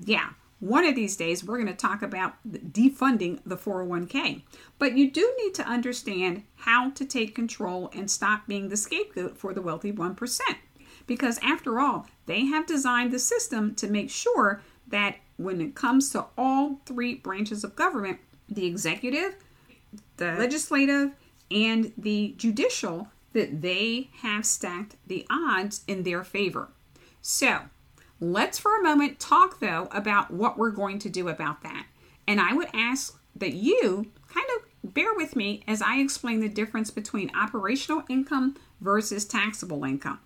Yeah, 0.06 0.30
one 0.60 0.86
of 0.86 0.95
these 0.95 1.15
days, 1.15 1.43
we're 1.43 1.58
going 1.58 1.67
to 1.67 1.74
talk 1.74 2.02
about 2.02 2.34
defunding 2.45 3.39
the 3.45 3.58
401k. 3.58 4.43
But 4.78 4.98
you 4.98 5.10
do 5.10 5.34
need 5.41 5.54
to 5.56 5.67
understand 5.67 6.43
how 6.58 6.89
to 6.91 7.06
take 7.06 7.34
control 7.34 7.89
and 7.93 8.12
stop 8.12 8.48
being 8.48 8.69
the 8.69 8.78
scapegoat 8.78 9.38
for 9.38 9.54
the 9.54 9.62
wealthy 9.62 9.91
1%. 9.91 10.39
Because 11.08 11.39
after 11.41 11.80
all, 11.80 12.08
they 12.26 12.45
have 12.45 12.65
designed 12.65 13.12
the 13.12 13.19
system 13.19 13.74
to 13.76 13.88
make 13.88 14.10
sure 14.10 14.62
that 14.88 15.15
when 15.38 15.62
it 15.62 15.76
comes 15.76 16.10
to 16.10 16.26
all 16.38 16.82
three 16.86 17.15
branches 17.15 17.63
of 17.63 17.76
government 17.76 18.19
the 18.50 18.65
executive, 18.65 19.36
the 20.17 20.34
legislative, 20.34 21.12
and 21.52 21.93
the 21.98 22.34
judicial 22.38 23.08
that 23.34 23.62
they 23.62 24.10
have 24.22 24.45
stacked 24.45 24.95
the 25.06 25.26
odds 25.30 25.84
in 25.88 26.04
their 26.04 26.24
favor. 26.24 26.69
So, 27.22 27.62
Let's 28.21 28.60
for 28.60 28.77
a 28.77 28.84
moment 28.84 29.19
talk 29.19 29.60
though 29.60 29.88
about 29.91 30.32
what 30.32 30.58
we're 30.58 30.71
going 30.71 30.99
to 30.99 31.10
do 31.10 31.29
about 31.29 31.63
that. 31.63 31.86
And 32.27 32.39
I 32.39 32.53
would 32.53 32.69
ask 32.73 33.19
that 33.36 33.53
you 33.53 34.12
kind 34.27 34.47
of 34.58 34.93
bear 34.93 35.13
with 35.15 35.36
me 35.36 35.63
as 35.67 35.82
I 35.82 35.99
explain 35.99 36.41
the 36.41 36.49
difference 36.49 36.91
between 36.91 37.36
operational 37.36 38.03
income 38.10 38.55
versus 38.82 39.25
taxable 39.25 39.84
income. 39.84 40.19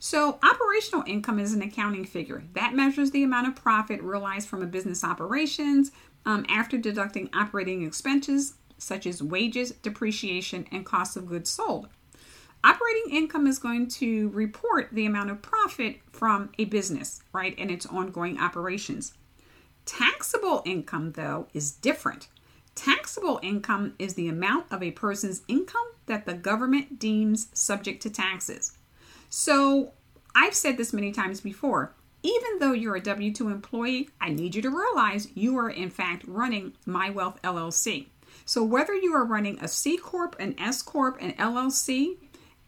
So, 0.00 0.38
operational 0.44 1.02
income 1.08 1.40
is 1.40 1.54
an 1.54 1.62
accounting 1.62 2.04
figure 2.04 2.44
that 2.52 2.74
measures 2.74 3.10
the 3.10 3.24
amount 3.24 3.48
of 3.48 3.56
profit 3.56 4.00
realized 4.00 4.48
from 4.48 4.62
a 4.62 4.66
business 4.66 5.02
operations 5.02 5.90
um, 6.24 6.46
after 6.48 6.78
deducting 6.78 7.28
operating 7.34 7.82
expenses 7.82 8.54
such 8.78 9.06
as 9.06 9.22
wages, 9.22 9.72
depreciation, 9.72 10.66
and 10.70 10.86
cost 10.86 11.16
of 11.16 11.26
goods 11.26 11.50
sold. 11.50 11.88
Operating 12.64 13.10
income 13.10 13.46
is 13.46 13.58
going 13.58 13.86
to 13.88 14.30
report 14.30 14.88
the 14.92 15.06
amount 15.06 15.30
of 15.30 15.42
profit 15.42 16.00
from 16.10 16.50
a 16.58 16.64
business, 16.64 17.22
right, 17.32 17.54
and 17.56 17.70
its 17.70 17.86
ongoing 17.86 18.38
operations. 18.38 19.14
Taxable 19.86 20.62
income, 20.64 21.12
though, 21.12 21.46
is 21.54 21.70
different. 21.70 22.28
Taxable 22.74 23.40
income 23.42 23.94
is 23.98 24.14
the 24.14 24.28
amount 24.28 24.66
of 24.70 24.82
a 24.82 24.90
person's 24.90 25.42
income 25.48 25.86
that 26.06 26.26
the 26.26 26.34
government 26.34 26.98
deems 26.98 27.48
subject 27.52 28.02
to 28.02 28.10
taxes. 28.10 28.76
So, 29.30 29.92
I've 30.34 30.54
said 30.54 30.76
this 30.76 30.92
many 30.92 31.12
times 31.12 31.40
before. 31.40 31.94
Even 32.22 32.58
though 32.58 32.72
you're 32.72 32.96
a 32.96 33.00
W 33.00 33.32
2 33.32 33.48
employee, 33.48 34.10
I 34.20 34.30
need 34.30 34.54
you 34.54 34.62
to 34.62 34.70
realize 34.70 35.28
you 35.34 35.56
are, 35.58 35.70
in 35.70 35.90
fact, 35.90 36.24
running 36.26 36.74
My 36.84 37.10
Wealth 37.10 37.40
LLC. 37.42 38.08
So, 38.44 38.64
whether 38.64 38.94
you 38.94 39.14
are 39.14 39.24
running 39.24 39.58
a 39.60 39.68
C 39.68 39.96
Corp, 39.96 40.36
an 40.38 40.54
S 40.58 40.82
Corp, 40.82 41.18
an 41.20 41.32
LLC, 41.34 42.16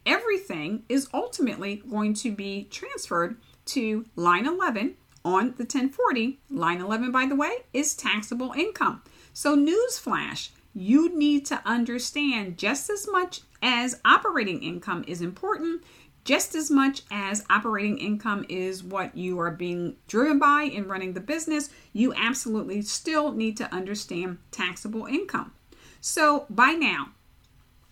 everything 0.07 0.85
is 0.89 1.09
ultimately 1.13 1.83
going 1.89 2.15
to 2.15 2.33
be 2.33 2.65
transferred 2.71 3.37
to 3.67 4.05
line 4.17 4.47
11 4.47 4.97
on 5.25 5.55
the 5.57 5.65
1040. 5.65 6.41
Line 6.51 6.81
11, 6.81 7.13
by 7.13 7.27
the 7.27 7.37
way, 7.37 7.51
is 7.73 7.95
taxable 7.95 8.53
income. 8.53 9.03
So, 9.33 9.57
newsflash, 9.57 10.51
you 10.75 11.17
need 11.17 11.47
to 11.47 11.61
understand 11.65 12.59
just 12.59 12.91
as 12.91 13.07
much 13.11 13.41
as 13.63 14.01
operating 14.05 14.63
income 14.63 15.05
is 15.07 15.21
important, 15.21 15.83
just 16.25 16.55
as 16.55 16.71
much 16.71 17.03
as 17.11 17.45
operating 17.51 17.99
income 17.99 18.45
is 18.49 18.83
what 18.83 19.17
you 19.17 19.41
are 19.41 19.51
being 19.51 19.97
driven 20.07 20.39
by 20.39 20.63
in 20.63 20.87
running 20.87 21.13
the 21.13 21.21
business, 21.21 21.71
you 21.93 22.15
absolutely 22.15 22.83
still 22.83 23.33
need 23.33 23.57
to 23.57 23.73
understand 23.75 24.39
taxable 24.51 25.07
income. 25.07 25.53
So, 26.01 26.47
by 26.49 26.73
now, 26.73 27.11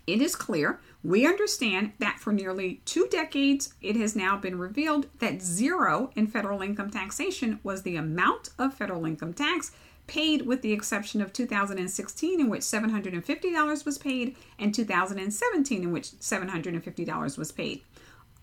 it 0.07 0.21
is 0.21 0.35
clear 0.35 0.79
we 1.03 1.25
understand 1.25 1.93
that 1.99 2.19
for 2.19 2.33
nearly 2.33 2.81
two 2.85 3.07
decades, 3.09 3.73
it 3.81 3.95
has 3.95 4.15
now 4.15 4.37
been 4.37 4.59
revealed 4.59 5.07
that 5.19 5.41
zero 5.41 6.11
in 6.15 6.27
federal 6.27 6.61
income 6.61 6.89
taxation 6.89 7.59
was 7.63 7.83
the 7.83 7.95
amount 7.95 8.49
of 8.59 8.73
federal 8.73 9.05
income 9.05 9.33
tax 9.33 9.71
paid, 10.07 10.41
with 10.41 10.61
the 10.61 10.73
exception 10.73 11.21
of 11.21 11.31
2016, 11.31 12.39
in 12.41 12.49
which 12.49 12.61
$750 12.61 13.85
was 13.85 13.97
paid, 13.97 14.35
and 14.57 14.73
2017, 14.73 15.83
in 15.83 15.91
which 15.91 16.11
$750 16.19 17.37
was 17.37 17.51
paid. 17.51 17.81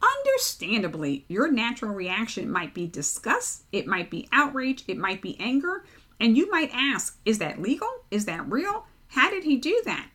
Understandably, 0.00 1.24
your 1.28 1.50
natural 1.50 1.92
reaction 1.92 2.50
might 2.50 2.72
be 2.72 2.86
disgust, 2.86 3.64
it 3.72 3.86
might 3.86 4.10
be 4.10 4.28
outrage, 4.32 4.84
it 4.86 4.96
might 4.96 5.20
be 5.20 5.38
anger, 5.40 5.84
and 6.20 6.36
you 6.36 6.50
might 6.50 6.70
ask, 6.72 7.18
Is 7.24 7.38
that 7.38 7.60
legal? 7.60 7.88
Is 8.10 8.24
that 8.26 8.50
real? 8.50 8.86
How 9.08 9.28
did 9.28 9.44
he 9.44 9.56
do 9.56 9.82
that? 9.84 10.08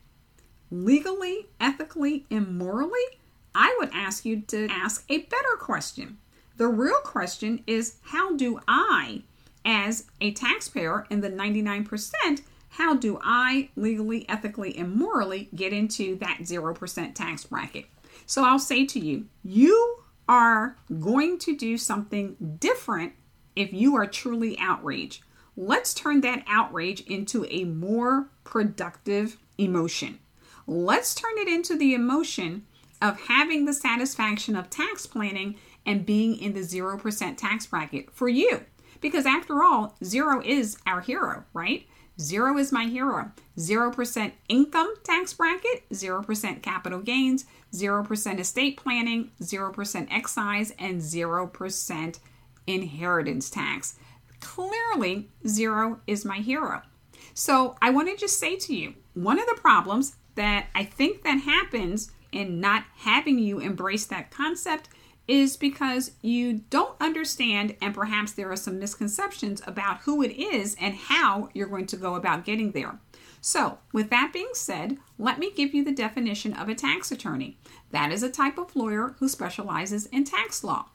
Legally, 0.72 1.48
ethically, 1.60 2.26
and 2.32 2.58
morally, 2.58 3.20
I 3.54 3.76
would 3.80 3.92
ask 3.94 4.26
you 4.26 4.42
to 4.42 4.68
ask 4.72 5.04
a 5.10 5.20
better 5.20 5.56
question. 5.60 6.18
The 6.58 6.68
real 6.68 7.00
question 7.00 7.64
is 7.68 7.98
how 8.04 8.36
do 8.36 8.60
I, 8.68 9.24
as 9.66 10.06
a 10.22 10.32
taxpayer 10.32 11.06
in 11.10 11.22
the 11.22 11.30
99%, 11.30 12.42
how 12.70 12.96
do 12.96 13.20
I 13.22 13.70
legally, 13.76 14.28
ethically, 14.30 14.78
and 14.78 14.96
morally 14.96 15.50
get 15.54 15.74
into 15.74 16.16
that 16.18 16.40
0% 16.42 17.16
tax 17.16 17.44
bracket? 17.44 17.86
So 18.26 18.46
I'll 18.46 18.60
say 18.60 18.86
to 18.86 19.00
you, 19.00 19.26
you 19.44 20.04
are 20.30 20.78
going 21.00 21.38
to 21.40 21.56
do 21.56 21.78
something 21.78 22.58
different 22.60 23.14
if 23.56 23.74
you 23.74 23.96
are 23.96 24.08
truly 24.08 24.58
outraged. 24.58 25.24
Let's 25.58 25.94
turn 25.94 26.22
that 26.22 26.46
outrage 26.48 27.02
into 27.02 27.46
a 27.50 27.66
more 27.66 28.30
productive 28.46 29.38
emotion. 29.58 30.20
Let's 30.68 31.16
turn 31.16 31.38
it 31.38 31.48
into 31.48 31.78
the 31.78 31.94
emotion 31.94 32.66
of 33.02 33.20
having 33.22 33.66
the 33.66 33.74
satisfaction 33.74 34.56
of 34.56 34.70
tax 34.70 35.06
planning 35.06 35.56
and 35.86 36.06
being 36.06 36.38
in 36.38 36.54
the 36.54 36.60
0% 36.60 37.38
tax 37.38 37.66
bracket 37.66 38.12
for 38.12 38.30
you. 38.30 38.62
Because 39.00 39.26
after 39.26 39.64
all, 39.64 39.96
zero 40.04 40.42
is 40.46 40.78
our 40.86 41.02
hero, 41.02 41.44
right? 41.54 41.88
Zero 42.20 42.58
is 42.58 42.72
my 42.72 42.86
hero. 42.86 43.32
0% 43.58 44.32
income 44.48 44.94
tax 45.04 45.34
bracket, 45.34 45.90
0% 45.90 46.62
capital 46.62 47.00
gains, 47.00 47.46
0% 47.74 48.40
estate 48.40 48.78
planning, 48.78 49.32
0% 49.42 50.08
excise, 50.12 50.72
and 50.78 51.02
0% 51.02 52.20
inheritance 52.68 53.50
tax. 53.50 53.96
Clearly, 54.40 55.30
zero 55.48 56.00
is 56.06 56.24
my 56.24 56.38
hero. 56.38 56.82
So 57.34 57.76
I 57.82 57.90
want 57.90 58.10
to 58.10 58.18
just 58.18 58.40
say 58.40 58.56
to 58.58 58.76
you 58.76 58.94
one 59.14 59.40
of 59.40 59.48
the 59.48 59.60
problems 59.60 60.16
that 60.36 60.68
I 60.76 60.84
think 60.84 61.24
that 61.24 61.42
happens 61.42 62.12
in 62.32 62.60
not 62.60 62.86
having 62.98 63.40
you 63.40 63.60
embrace 63.60 64.06
that 64.06 64.32
concept 64.32 64.90
is 65.28 65.56
because 65.56 66.12
you 66.22 66.62
don't 66.70 66.96
understand, 67.00 67.76
and 67.82 67.94
perhaps 67.94 68.32
there 68.32 68.52
are 68.52 68.56
some 68.56 68.80
misconceptions 68.80 69.62
about 69.66 70.02
who 70.02 70.22
it 70.22 70.32
is 70.32 70.76
and 70.80 70.96
how 70.96 71.50
you're 71.54 71.68
going 71.68 71.86
to 71.86 71.96
go 71.96 72.16
about 72.16 72.44
getting 72.44 72.72
there. 72.72 73.00
So, 73.40 73.80
with 73.92 74.10
that 74.10 74.32
being 74.34 74.52
said, 74.54 74.98
let 75.18 75.40
me 75.40 75.52
give 75.52 75.74
you 75.74 75.84
the 75.84 75.92
definition 75.92 76.54
of 76.54 76.70
a 76.70 76.76
tax 76.76 77.12
attorney. 77.12 77.58
That 77.92 78.12
is 78.12 78.24
a 78.24 78.30
type 78.30 78.58
of 78.58 78.76
lawyer 78.76 79.16
who 79.20 79.28
specializes 79.28 80.06
in 80.08 80.26
tax 80.26 80.64
law. 80.64 80.88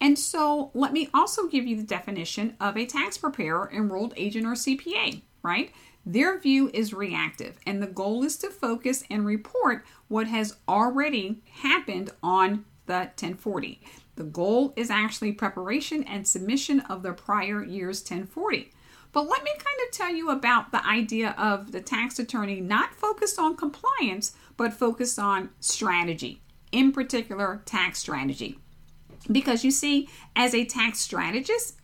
And 0.00 0.18
so, 0.18 0.70
let 0.72 0.92
me 0.92 1.08
also 1.12 1.46
give 1.46 1.66
you 1.66 1.76
the 1.76 1.82
definition 1.82 2.56
of 2.60 2.76
a 2.76 2.86
tax 2.86 3.18
preparer, 3.18 3.70
enrolled 3.74 4.14
agent, 4.16 4.46
or 4.46 4.52
CPA, 4.52 5.22
right? 5.42 5.72
Their 6.06 6.38
view 6.38 6.70
is 6.72 6.94
reactive, 6.94 7.58
and 7.66 7.82
the 7.82 7.86
goal 7.86 8.24
is 8.24 8.36
to 8.38 8.50
focus 8.50 9.04
and 9.10 9.26
report 9.26 9.84
what 10.08 10.26
has 10.26 10.56
already 10.66 11.42
happened 11.62 12.10
on 12.22 12.64
the 12.86 12.94
1040. 12.94 13.80
The 14.16 14.24
goal 14.24 14.72
is 14.76 14.90
actually 14.90 15.32
preparation 15.32 16.02
and 16.04 16.26
submission 16.26 16.80
of 16.80 17.02
the 17.02 17.12
prior 17.12 17.64
year's 17.64 18.00
1040. 18.00 18.72
But 19.12 19.28
let 19.28 19.42
me 19.42 19.50
kind 19.52 19.80
of 19.86 19.92
tell 19.92 20.14
you 20.14 20.30
about 20.30 20.72
the 20.72 20.86
idea 20.86 21.34
of 21.36 21.72
the 21.72 21.80
tax 21.80 22.18
attorney 22.18 22.60
not 22.60 22.94
focused 22.94 23.38
on 23.38 23.56
compliance, 23.56 24.34
but 24.56 24.72
focused 24.72 25.18
on 25.18 25.50
strategy, 25.60 26.42
in 26.70 26.92
particular, 26.92 27.62
tax 27.64 27.98
strategy. 27.98 28.58
Because 29.30 29.64
you 29.64 29.70
see, 29.70 30.08
as 30.36 30.54
a 30.54 30.64
tax 30.64 30.98
strategist, 30.98 31.79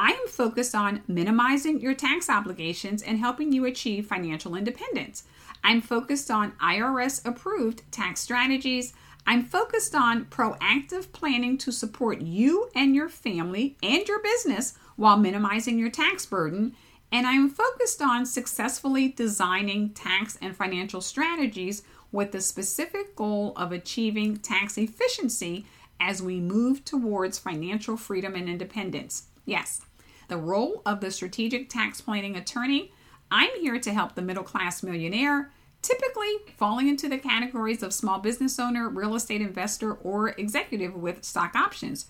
I 0.00 0.10
am 0.12 0.28
focused 0.28 0.76
on 0.76 1.02
minimizing 1.08 1.80
your 1.80 1.92
tax 1.92 2.30
obligations 2.30 3.02
and 3.02 3.18
helping 3.18 3.50
you 3.50 3.64
achieve 3.64 4.06
financial 4.06 4.54
independence. 4.54 5.24
I'm 5.64 5.80
focused 5.80 6.30
on 6.30 6.52
IRS 6.52 7.26
approved 7.26 7.82
tax 7.90 8.20
strategies. 8.20 8.92
I'm 9.26 9.44
focused 9.44 9.96
on 9.96 10.26
proactive 10.26 11.10
planning 11.10 11.58
to 11.58 11.72
support 11.72 12.20
you 12.20 12.70
and 12.76 12.94
your 12.94 13.08
family 13.08 13.76
and 13.82 14.06
your 14.06 14.22
business 14.22 14.78
while 14.94 15.16
minimizing 15.16 15.80
your 15.80 15.90
tax 15.90 16.24
burden. 16.24 16.76
And 17.10 17.26
I'm 17.26 17.50
focused 17.50 18.00
on 18.00 18.24
successfully 18.24 19.08
designing 19.08 19.90
tax 19.94 20.38
and 20.40 20.56
financial 20.56 21.00
strategies 21.00 21.82
with 22.12 22.30
the 22.30 22.40
specific 22.40 23.16
goal 23.16 23.52
of 23.56 23.72
achieving 23.72 24.36
tax 24.36 24.78
efficiency 24.78 25.66
as 25.98 26.22
we 26.22 26.38
move 26.38 26.84
towards 26.84 27.40
financial 27.40 27.96
freedom 27.96 28.36
and 28.36 28.48
independence. 28.48 29.24
Yes, 29.44 29.80
the 30.28 30.36
role 30.36 30.82
of 30.86 31.00
the 31.00 31.10
strategic 31.10 31.68
tax 31.68 32.00
planning 32.00 32.36
attorney. 32.36 32.92
I'm 33.30 33.50
here 33.60 33.78
to 33.80 33.92
help 33.92 34.14
the 34.14 34.22
middle 34.22 34.44
class 34.44 34.82
millionaire, 34.82 35.50
typically 35.82 36.32
falling 36.56 36.88
into 36.88 37.08
the 37.08 37.18
categories 37.18 37.82
of 37.82 37.92
small 37.92 38.18
business 38.18 38.58
owner, 38.58 38.88
real 38.88 39.14
estate 39.14 39.42
investor, 39.42 39.94
or 39.94 40.30
executive 40.30 40.94
with 40.94 41.24
stock 41.24 41.54
options. 41.54 42.06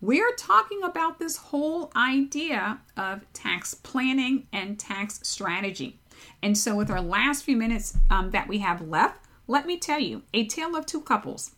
we're 0.00 0.34
talking 0.34 0.82
about 0.82 1.20
this 1.20 1.36
whole 1.36 1.92
idea 1.94 2.80
of 2.96 3.32
tax 3.32 3.74
planning 3.74 4.48
and 4.52 4.76
tax 4.76 5.20
strategy. 5.22 6.00
And 6.42 6.58
so, 6.58 6.74
with 6.74 6.90
our 6.90 7.00
last 7.00 7.44
few 7.44 7.56
minutes 7.56 7.96
um, 8.10 8.32
that 8.32 8.48
we 8.48 8.58
have 8.58 8.88
left, 8.88 9.24
let 9.46 9.66
me 9.66 9.78
tell 9.78 10.00
you 10.00 10.22
a 10.34 10.48
tale 10.48 10.74
of 10.74 10.86
two 10.86 11.00
couples. 11.00 11.52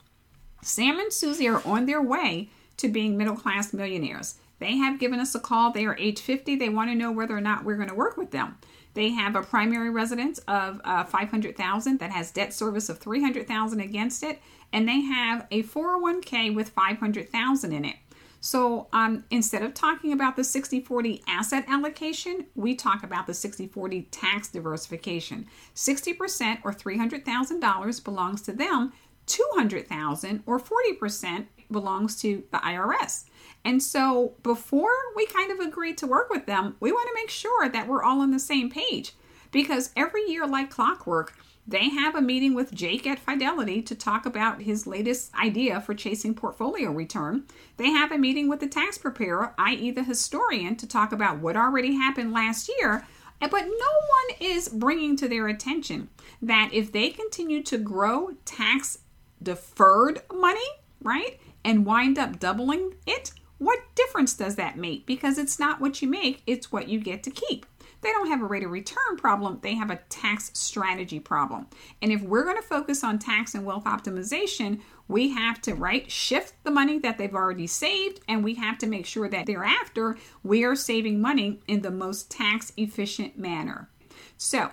Sam 0.63 0.99
and 0.99 1.13
Susie 1.13 1.49
are 1.49 1.67
on 1.67 1.87
their 1.87 2.03
way 2.03 2.51
to 2.77 2.89
being 2.89 3.17
middle 3.17 3.37
class 3.37 3.73
millionaires. 3.73 4.35
They 4.59 4.77
have 4.77 4.99
given 4.99 5.21
us 5.21 5.35
a 5.35 5.41
call. 5.41 5.71
They 5.73 5.87
are 5.87 5.97
age 5.99 6.21
50. 6.21 6.57
They 6.57 6.69
want 6.69 6.91
to 6.91 6.95
know 6.95 7.13
whether 7.13 7.37
or 7.37 7.41
not 7.41 7.65
we're 7.65 7.77
going 7.77 7.89
to 7.89 7.95
work 7.95 8.17
with 8.17 8.31
them. 8.31 8.57
They 8.95 9.11
have 9.11 9.35
a 9.35 9.43
primary 9.43 9.91
residence 9.91 10.39
of 10.47 10.81
uh, 10.85 11.05
500,000 11.05 11.99
that 11.99 12.11
has 12.13 12.31
debt 12.31 12.55
service 12.55 12.89
of 12.89 12.99
300,000 12.99 13.81
against 13.81 14.23
it, 14.23 14.41
and 14.73 14.89
they 14.89 15.01
have 15.01 15.47
a 15.51 15.65
401k 15.65 16.55
with 16.55 16.71
500,000 16.71 17.73
in 17.73 17.85
it. 17.85 17.97
So 18.41 18.89
um, 18.93 19.25
instead 19.31 19.63
of 19.63 19.73
talking 19.73 20.13
about 20.13 20.37
the 20.37 20.43
60-40 20.43 21.23
asset 21.27 21.65
allocation, 21.67 22.45
we 22.55 22.75
talk 22.75 23.03
about 23.03 23.27
the 23.27 23.33
60-40 23.33 24.07
tax 24.11 24.49
diversification. 24.49 25.47
60% 25.75 26.59
or 26.63 26.73
$300,000 26.73 28.05
belongs 28.05 28.43
to 28.43 28.53
them, 28.53 28.93
200,000 29.27 30.43
or 30.45 30.61
40% 30.61 31.47
belongs 31.71 32.21
to 32.23 32.45
the 32.51 32.59
IRS. 32.59 33.25
And 33.65 33.83
so 33.83 34.35
before 34.43 34.91
we 35.17 35.27
kind 35.27 35.51
of 35.51 35.59
agree 35.59 35.95
to 35.95 36.07
work 36.07 36.31
with 36.31 36.47
them, 36.47 36.77
we 36.81 36.93
want 36.93 37.09
to 37.09 37.21
make 37.23 37.31
sure 37.31 37.69
that 37.69 37.89
we're 37.89 38.03
all 38.03 38.21
on 38.21 38.31
the 38.31 38.39
same 38.39 38.71
page 38.71 39.13
because 39.51 39.91
every 39.97 40.29
year, 40.29 40.47
like 40.47 40.71
clockwork, 40.71 41.35
they 41.67 41.89
have 41.89 42.15
a 42.15 42.21
meeting 42.21 42.53
with 42.53 42.75
Jake 42.75 43.07
at 43.07 43.19
Fidelity 43.19 43.81
to 43.83 43.95
talk 43.95 44.27
about 44.27 44.63
his 44.63 44.87
latest 44.87 45.35
idea 45.35 45.81
for 45.81 45.95
chasing 45.95 46.35
portfolio 46.35 46.91
return. 46.91 47.45
They 47.79 47.89
have 47.91 48.13
a 48.13 48.19
meeting 48.19 48.49
with 48.49 48.61
the 48.61 48.69
tax 48.69 48.99
preparer, 48.99 49.55
i.e., 49.57 49.91
the 49.91 50.05
historian, 50.05 50.77
to 50.77 50.87
talk 50.87 51.13
about 51.13 51.39
what 51.39 51.57
already 51.57 51.95
happened 51.95 52.35
last 52.35 52.71
year. 52.79 53.07
Eh, 53.41 53.49
but 53.51 53.63
no 53.63 53.67
one 53.67 54.39
is 54.41 54.69
bringing 54.69 55.17
to 55.17 55.29
their 55.29 55.49
attention 55.49 56.11
that 56.43 56.69
if 56.73 56.93
they 56.93 57.09
continue 57.09 57.63
to 57.63 57.79
grow 57.79 58.33
tax 58.45 58.99
deferred 59.43 60.21
money, 60.33 60.61
right, 61.03 61.41
and 61.65 61.87
wind 61.87 62.19
up 62.19 62.39
doubling 62.39 62.95
it, 63.07 63.33
what 63.59 63.81
difference 63.95 64.35
does 64.35 64.57
that 64.57 64.77
make? 64.77 65.07
Because 65.07 65.39
it's 65.39 65.59
not 65.59 65.81
what 65.81 66.03
you 66.03 66.09
make, 66.09 66.43
it's 66.47 66.73
what 66.73 66.89
you 66.89 67.01
get 67.01 67.23
to 67.23 67.31
keep. 67.31 67.67
They 68.03 68.11
don't 68.11 68.29
have 68.29 68.43
a 68.43 68.47
rate 68.47 68.65
of 68.65 68.71
return 68.71 69.17
problem, 69.17 69.61
they 69.63 69.75
have 69.75 69.91
a 69.91 70.01
tax 70.11 70.51
strategy 70.53 71.21
problem. 71.21 71.69
And 72.03 72.13
if 72.13 72.21
we're 72.21 72.45
going 72.45 72.61
to 72.61 72.63
focus 72.63 73.03
on 73.03 73.19
tax 73.19 73.55
and 73.55 73.65
wealth 73.65 73.85
optimization, 73.85 74.81
we 75.09 75.31
have 75.31 75.63
to 75.63 75.75
right 75.75 76.11
shift 76.11 76.53
the 76.65 76.71
money 76.71 76.99
that 76.99 77.17
they've 77.17 77.35
already 77.35 77.67
saved 77.67 78.21
and 78.29 78.45
we 78.45 78.55
have 78.57 78.77
to 78.79 78.87
make 78.87 79.07
sure 79.07 79.29
that 79.29 79.47
thereafter 79.47 80.19
we 80.43 80.65
are 80.65 80.77
saving 80.77 81.21
money 81.21 81.61
in 81.67 81.81
the 81.81 81.91
most 81.91 82.31
tax 82.31 82.73
efficient 82.77 83.39
manner. 83.39 83.89
So, 84.37 84.71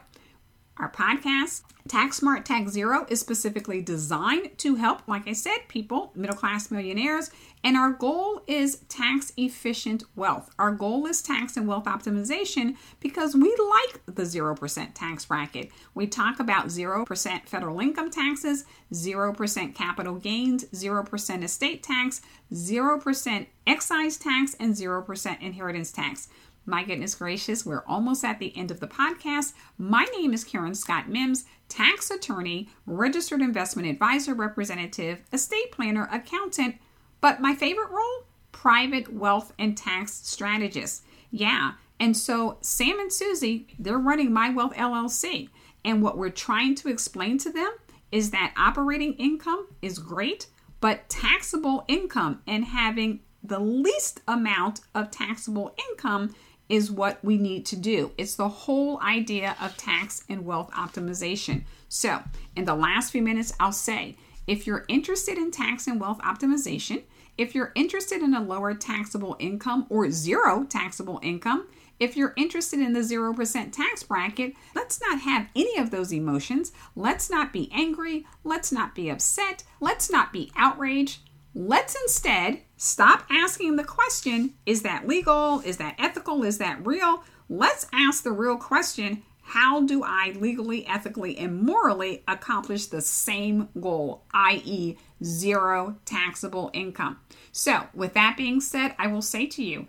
our 0.82 0.91
podcast, 0.91 1.62
Tax 1.88 2.17
Smart 2.17 2.46
Tax 2.46 2.72
Zero, 2.72 3.06
is 3.08 3.20
specifically 3.20 3.82
designed 3.82 4.58
to 4.58 4.76
help, 4.76 5.08
like 5.08 5.28
I 5.28 5.34
said, 5.34 5.67
people, 5.67 6.12
middle 6.15 6.36
class 6.36 6.72
millionaires, 6.72 7.30
and 7.63 7.78
our 7.78 7.91
goal 7.91 8.41
is 8.48 8.80
tax 8.89 9.32
efficient 9.38 10.04
wealth. 10.15 10.50
Our 10.58 10.72
goal 10.72 11.06
is 11.06 11.22
tax 11.22 11.58
and 11.58 11.67
wealth 11.67 11.86
optimization 11.86 12.76
because 13.00 13.36
we 13.36 13.56
like 13.56 14.06
the 14.08 14.24
0% 14.24 14.94
tax 14.96 15.26
bracket. 15.26 15.72
We 15.94 16.08
talk 16.08 16.39
about 16.39 16.67
0% 16.67 17.48
federal 17.48 17.80
income 17.80 18.10
taxes, 18.10 18.65
0% 18.91 19.76
capital 19.76 20.15
gains, 20.15 20.65
0% 20.65 21.44
estate 21.44 21.84
tax, 21.84 22.22
0% 22.52 23.46
excise 23.67 24.17
tax, 24.17 24.56
and 24.60 24.74
0% 24.74 25.41
inheritance 25.41 25.91
tax. 25.91 26.28
My 26.65 26.84
goodness 26.84 27.15
gracious, 27.15 27.65
we're 27.65 27.84
almost 27.88 28.24
at 28.24 28.38
the 28.38 28.56
end 28.56 28.69
of 28.69 28.80
the 28.80 28.88
podcast. 28.88 29.54
My 29.80 30.06
name 30.15 30.32
is 30.32 30.43
Karen 30.43 30.76
Scott 30.76 31.10
Mims, 31.10 31.45
tax 31.69 32.12
attorney, 32.12 32.69
registered 32.86 33.41
investment 33.41 33.88
advisor 33.88 34.36
representative, 34.36 35.21
estate 35.34 35.71
planner, 35.71 36.08
accountant, 36.12 36.76
but 37.19 37.41
my 37.41 37.56
favorite 37.56 37.89
role, 37.89 38.26
private 38.52 39.12
wealth 39.12 39.54
and 39.58 39.76
tax 39.76 40.13
strategist. 40.13 41.04
Yeah, 41.32 41.74
and 42.00 42.15
so 42.15 42.58
Sam 42.62 43.00
and 43.00 43.12
Susie, 43.12 43.67
they're 43.80 43.97
running 43.97 44.32
My 44.32 44.50
Wealth 44.50 44.74
LLC. 44.74 45.50
And 45.84 46.04
what 46.04 46.17
we're 46.17 46.30
trying 46.30 46.76
to 46.76 46.89
explain 46.89 47.39
to 47.39 47.52
them 47.52 47.71
is 48.12 48.30
that 48.32 48.54
operating 48.56 49.13
income 49.13 49.67
is 49.82 49.97
great, 49.97 50.45
but 50.80 51.10
taxable 51.10 51.86
income 51.88 52.41
and 52.45 52.65
having 52.65 53.21
the 53.43 53.60
least 53.60 54.21
amount 54.28 54.82
of 54.93 55.10
taxable 55.10 55.76
income 55.89 56.36
is 56.71 56.89
what 56.89 57.21
we 57.21 57.38
need 57.38 57.65
to 57.65 57.75
do. 57.75 58.13
It's 58.17 58.36
the 58.36 58.47
whole 58.47 58.99
idea 59.01 59.57
of 59.60 59.75
tax 59.75 60.23
and 60.29 60.45
wealth 60.45 60.71
optimization. 60.71 61.63
So, 61.89 62.23
in 62.55 62.63
the 62.63 62.75
last 62.75 63.12
few 63.12 63.21
minutes, 63.21 63.53
I'll 63.60 63.73
say 63.73 64.15
if 64.47 64.65
you're 64.65 64.86
interested 64.88 65.38
in 65.38 65.51
tax 65.51 65.86
and 65.86 65.99
wealth 65.99 66.19
optimization, 66.19 67.03
if 67.38 67.53
you're 67.53 67.73
interested 67.75 68.21
in 68.21 68.34
a 68.34 68.41
lower 68.41 68.73
taxable 68.73 69.36
income 69.38 69.86
or 69.89 70.10
zero 70.12 70.63
taxable 70.63 71.19
income, 71.21 71.67
if 71.99 72.15
you're 72.15 72.34
interested 72.38 72.79
in 72.79 72.93
the 72.93 73.01
0% 73.01 73.71
tax 73.71 74.03
bracket, 74.03 74.53
let's 74.73 75.01
not 75.01 75.19
have 75.19 75.49
any 75.55 75.77
of 75.77 75.91
those 75.91 76.13
emotions. 76.13 76.71
Let's 76.95 77.29
not 77.29 77.51
be 77.51 77.69
angry. 77.73 78.25
Let's 78.45 78.71
not 78.71 78.95
be 78.95 79.10
upset. 79.10 79.63
Let's 79.81 80.10
not 80.10 80.31
be 80.31 80.51
outraged. 80.55 81.19
Let's 81.53 81.95
instead 81.95 82.62
stop 82.82 83.24
asking 83.30 83.76
the 83.76 83.84
question 83.84 84.56
is 84.65 84.82
that 84.82 85.08
legal? 85.08 85.60
Is 85.60 85.78
that 85.78 85.96
ethical? 86.00 86.44
Is 86.44 86.58
that 86.58 86.84
real? 86.84 87.24
Let's 87.48 87.86
ask 87.94 88.24
the 88.24 88.32
real 88.32 88.58
question 88.58 89.22
how 89.44 89.82
do 89.82 90.04
I 90.04 90.34
legally, 90.39 90.88
ethically, 90.88 91.38
and 91.38 91.62
morally 91.62 92.24
accomplish 92.28 92.88
the 92.88 93.02
same 93.02 93.70
goal, 93.80 94.24
i.e., 94.34 94.98
zero 95.24 95.98
taxable 96.06 96.72
income? 96.74 97.20
So, 97.52 97.88
with 97.94 98.13
that 98.13 98.36
being 98.38 98.62
said, 98.62 98.96
I 98.98 99.08
will 99.08 99.22
say 99.22 99.46
to 99.48 99.63
you, 99.63 99.88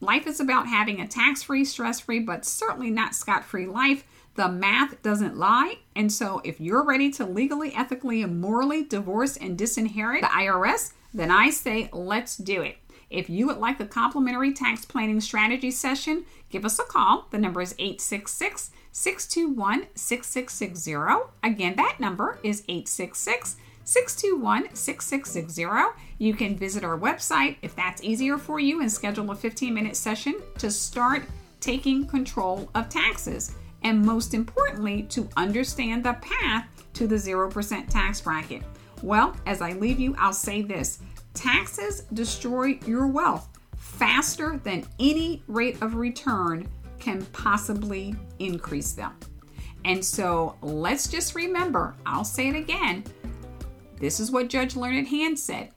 Life 0.00 0.26
is 0.26 0.38
about 0.38 0.68
having 0.68 1.00
a 1.00 1.08
tax 1.08 1.42
free, 1.42 1.64
stress 1.64 2.00
free, 2.00 2.20
but 2.20 2.44
certainly 2.44 2.90
not 2.90 3.14
scot 3.14 3.44
free 3.44 3.66
life. 3.66 4.04
The 4.34 4.48
math 4.48 5.02
doesn't 5.02 5.36
lie. 5.36 5.78
And 5.96 6.12
so, 6.12 6.42
if 6.44 6.60
you're 6.60 6.84
ready 6.84 7.10
to 7.12 7.24
legally, 7.24 7.74
ethically, 7.74 8.22
and 8.22 8.40
morally 8.40 8.84
divorce 8.84 9.36
and 9.36 9.58
disinherit 9.58 10.20
the 10.20 10.26
IRS, 10.26 10.92
then 11.12 11.30
I 11.30 11.50
say 11.50 11.88
let's 11.92 12.36
do 12.36 12.62
it. 12.62 12.76
If 13.10 13.30
you 13.30 13.46
would 13.46 13.58
like 13.58 13.80
a 13.80 13.86
complimentary 13.86 14.52
tax 14.52 14.84
planning 14.84 15.20
strategy 15.20 15.70
session, 15.70 16.24
give 16.50 16.64
us 16.64 16.78
a 16.78 16.84
call. 16.84 17.26
The 17.30 17.38
number 17.38 17.62
is 17.62 17.74
866 17.78 18.70
621 18.92 19.86
6660. 19.94 21.32
Again, 21.42 21.76
that 21.76 21.96
number 21.98 22.38
is 22.42 22.64
866 22.68 23.56
621 23.84 24.74
6660. 24.74 26.02
You 26.18 26.34
can 26.34 26.56
visit 26.56 26.84
our 26.84 26.98
website 26.98 27.56
if 27.62 27.74
that's 27.74 28.04
easier 28.04 28.36
for 28.36 28.60
you 28.60 28.82
and 28.82 28.92
schedule 28.92 29.30
a 29.30 29.34
15 29.34 29.72
minute 29.72 29.96
session 29.96 30.34
to 30.58 30.70
start 30.70 31.24
taking 31.60 32.06
control 32.06 32.68
of 32.74 32.90
taxes. 32.90 33.54
And 33.82 34.04
most 34.04 34.34
importantly, 34.34 35.04
to 35.04 35.28
understand 35.36 36.04
the 36.04 36.14
path 36.14 36.66
to 36.94 37.06
the 37.06 37.14
0% 37.14 37.88
tax 37.88 38.20
bracket. 38.20 38.62
Well, 39.02 39.36
as 39.46 39.60
I 39.60 39.72
leave 39.72 40.00
you, 40.00 40.14
I'll 40.18 40.32
say 40.32 40.62
this 40.62 41.00
taxes 41.34 42.02
destroy 42.12 42.78
your 42.86 43.06
wealth 43.06 43.48
faster 43.76 44.60
than 44.64 44.84
any 44.98 45.42
rate 45.46 45.80
of 45.82 45.94
return 45.94 46.68
can 46.98 47.24
possibly 47.26 48.14
increase 48.38 48.92
them. 48.92 49.12
And 49.84 50.04
so 50.04 50.56
let's 50.62 51.08
just 51.08 51.34
remember, 51.34 51.94
I'll 52.04 52.24
say 52.24 52.48
it 52.48 52.56
again 52.56 53.04
this 54.00 54.20
is 54.20 54.30
what 54.30 54.48
Judge 54.48 54.76
Learned 54.76 55.08
Hand 55.08 55.38
said. 55.38 55.70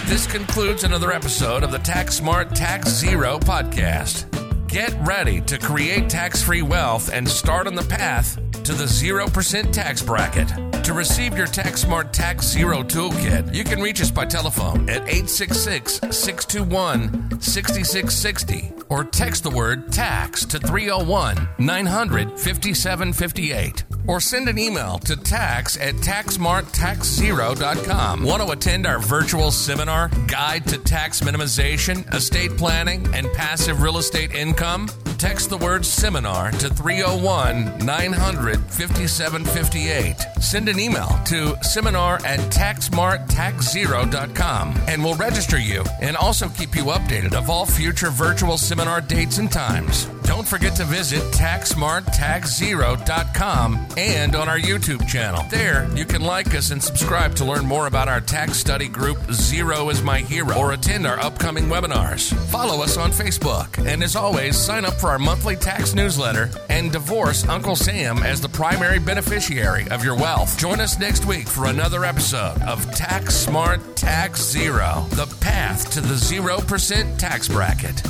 This 0.10 0.26
concludes 0.26 0.84
another 0.84 1.12
episode 1.12 1.62
of 1.62 1.72
the 1.72 1.78
Tax 1.78 2.16
Smart 2.16 2.56
Tax 2.56 2.90
Zero 2.90 3.38
podcast. 3.38 4.26
Get 4.68 4.92
ready 5.06 5.40
to 5.42 5.60
create 5.60 6.10
tax 6.10 6.42
free 6.42 6.64
wealth 6.64 7.14
and 7.14 7.30
start 7.30 7.68
on 7.68 7.76
the 7.76 7.84
path 7.84 8.38
to 8.64 8.74
the 8.74 8.86
0% 8.86 9.72
tax 9.72 10.02
bracket. 10.02 10.69
To 10.90 10.96
receive 10.96 11.38
your 11.38 11.46
TaxSmart 11.46 12.12
Tax 12.12 12.48
Zero 12.48 12.82
toolkit, 12.82 13.54
you 13.54 13.64
can 13.64 13.80
reach 13.80 14.02
us 14.02 14.10
by 14.10 14.26
telephone 14.26 14.90
at 14.90 15.04
866 15.04 16.00
621 16.10 17.40
6660 17.40 18.72
or 18.90 19.04
text 19.04 19.44
the 19.44 19.52
word 19.52 19.94
tax 19.94 20.44
to 20.46 20.58
301 20.58 21.48
900 21.60 22.40
5758 22.40 23.84
or 24.08 24.20
send 24.20 24.50
an 24.50 24.58
email 24.58 24.98
to 24.98 25.16
tax 25.16 25.78
at 25.78 25.94
taxsmarttaxzero.com. 25.96 28.24
Want 28.24 28.42
to 28.42 28.50
attend 28.50 28.88
our 28.88 28.98
virtual 28.98 29.52
seminar, 29.52 30.10
Guide 30.26 30.66
to 30.66 30.80
Tax 30.80 31.22
Minimization, 31.22 32.12
Estate 32.12 32.58
Planning, 32.58 33.08
and 33.14 33.32
Passive 33.34 33.84
Real 33.84 34.00
Estate 34.00 34.34
Income? 34.34 34.90
Text 35.20 35.50
the 35.50 35.58
word 35.58 35.86
seminar 35.86 36.52
to 36.52 36.70
301 36.70 37.86
900 37.86 38.62
5758. 38.62 40.16
Send 40.42 40.70
an 40.80 40.86
email 40.86 41.20
to 41.26 41.58
seminar 41.62 42.16
at 42.26 42.40
taxsmarttaxzero.com 42.52 44.76
and 44.88 45.04
we'll 45.04 45.16
register 45.16 45.60
you 45.60 45.84
and 46.02 46.16
also 46.18 46.50
keep 46.50 46.76
you 46.76 46.84
updated 46.86 47.34
of 47.34 47.50
all 47.50 47.66
future 47.66 48.10
virtual 48.10 48.58
seminar 48.58 49.00
dates 49.02 49.40
and 49.40 49.52
times. 49.52 50.08
Don't 50.30 50.48
forget 50.48 50.76
to 50.76 50.86
visit 50.86 51.24
taxsmarttaxzero.com 51.34 53.88
and 53.98 54.36
on 54.36 54.48
our 54.48 54.60
YouTube 54.60 55.08
channel. 55.08 55.44
There, 55.50 55.90
you 55.96 56.06
can 56.06 56.22
like 56.22 56.54
us 56.54 56.70
and 56.70 56.84
subscribe 56.84 57.34
to 57.38 57.46
learn 57.46 57.66
more 57.66 57.88
about 57.88 58.08
our 58.08 58.22
tax 58.22 58.60
study 58.60 58.88
group, 58.88 59.18
Zero 59.32 59.90
is 59.90 60.04
My 60.04 60.20
Hero, 60.20 60.56
or 60.56 60.74
attend 60.74 61.08
our 61.08 61.20
upcoming 61.20 61.64
webinars. 61.64 62.32
Follow 62.52 62.84
us 62.84 62.96
on 62.96 63.10
Facebook. 63.10 63.84
And 63.84 64.04
as 64.04 64.16
always, 64.16 64.56
sign 64.56 64.86
up 64.86 64.94
for 64.94 65.10
our 65.10 65.18
monthly 65.18 65.56
tax 65.56 65.96
newsletter 65.96 66.52
and 66.70 66.92
divorce 66.92 67.48
Uncle 67.48 67.76
Sam 67.76 68.20
as 68.20 68.40
the 68.40 68.50
primary 68.50 69.00
beneficiary 69.00 69.88
of 69.90 70.06
your 70.06 70.16
wealth. 70.16 70.60
Join 70.60 70.80
us 70.80 71.00
next 71.00 71.26
week 71.26 71.48
for 71.48 71.66
another 71.66 72.06
episode 72.06 72.62
of 72.62 72.86
Tax 72.94 73.36
Smart 73.36 73.96
Tax 73.96 74.44
Zero, 74.44 75.08
the 75.10 75.26
path 75.42 75.90
to 75.94 76.02
the 76.02 76.14
0% 76.14 77.18
tax 77.18 77.48
bracket. 77.48 78.04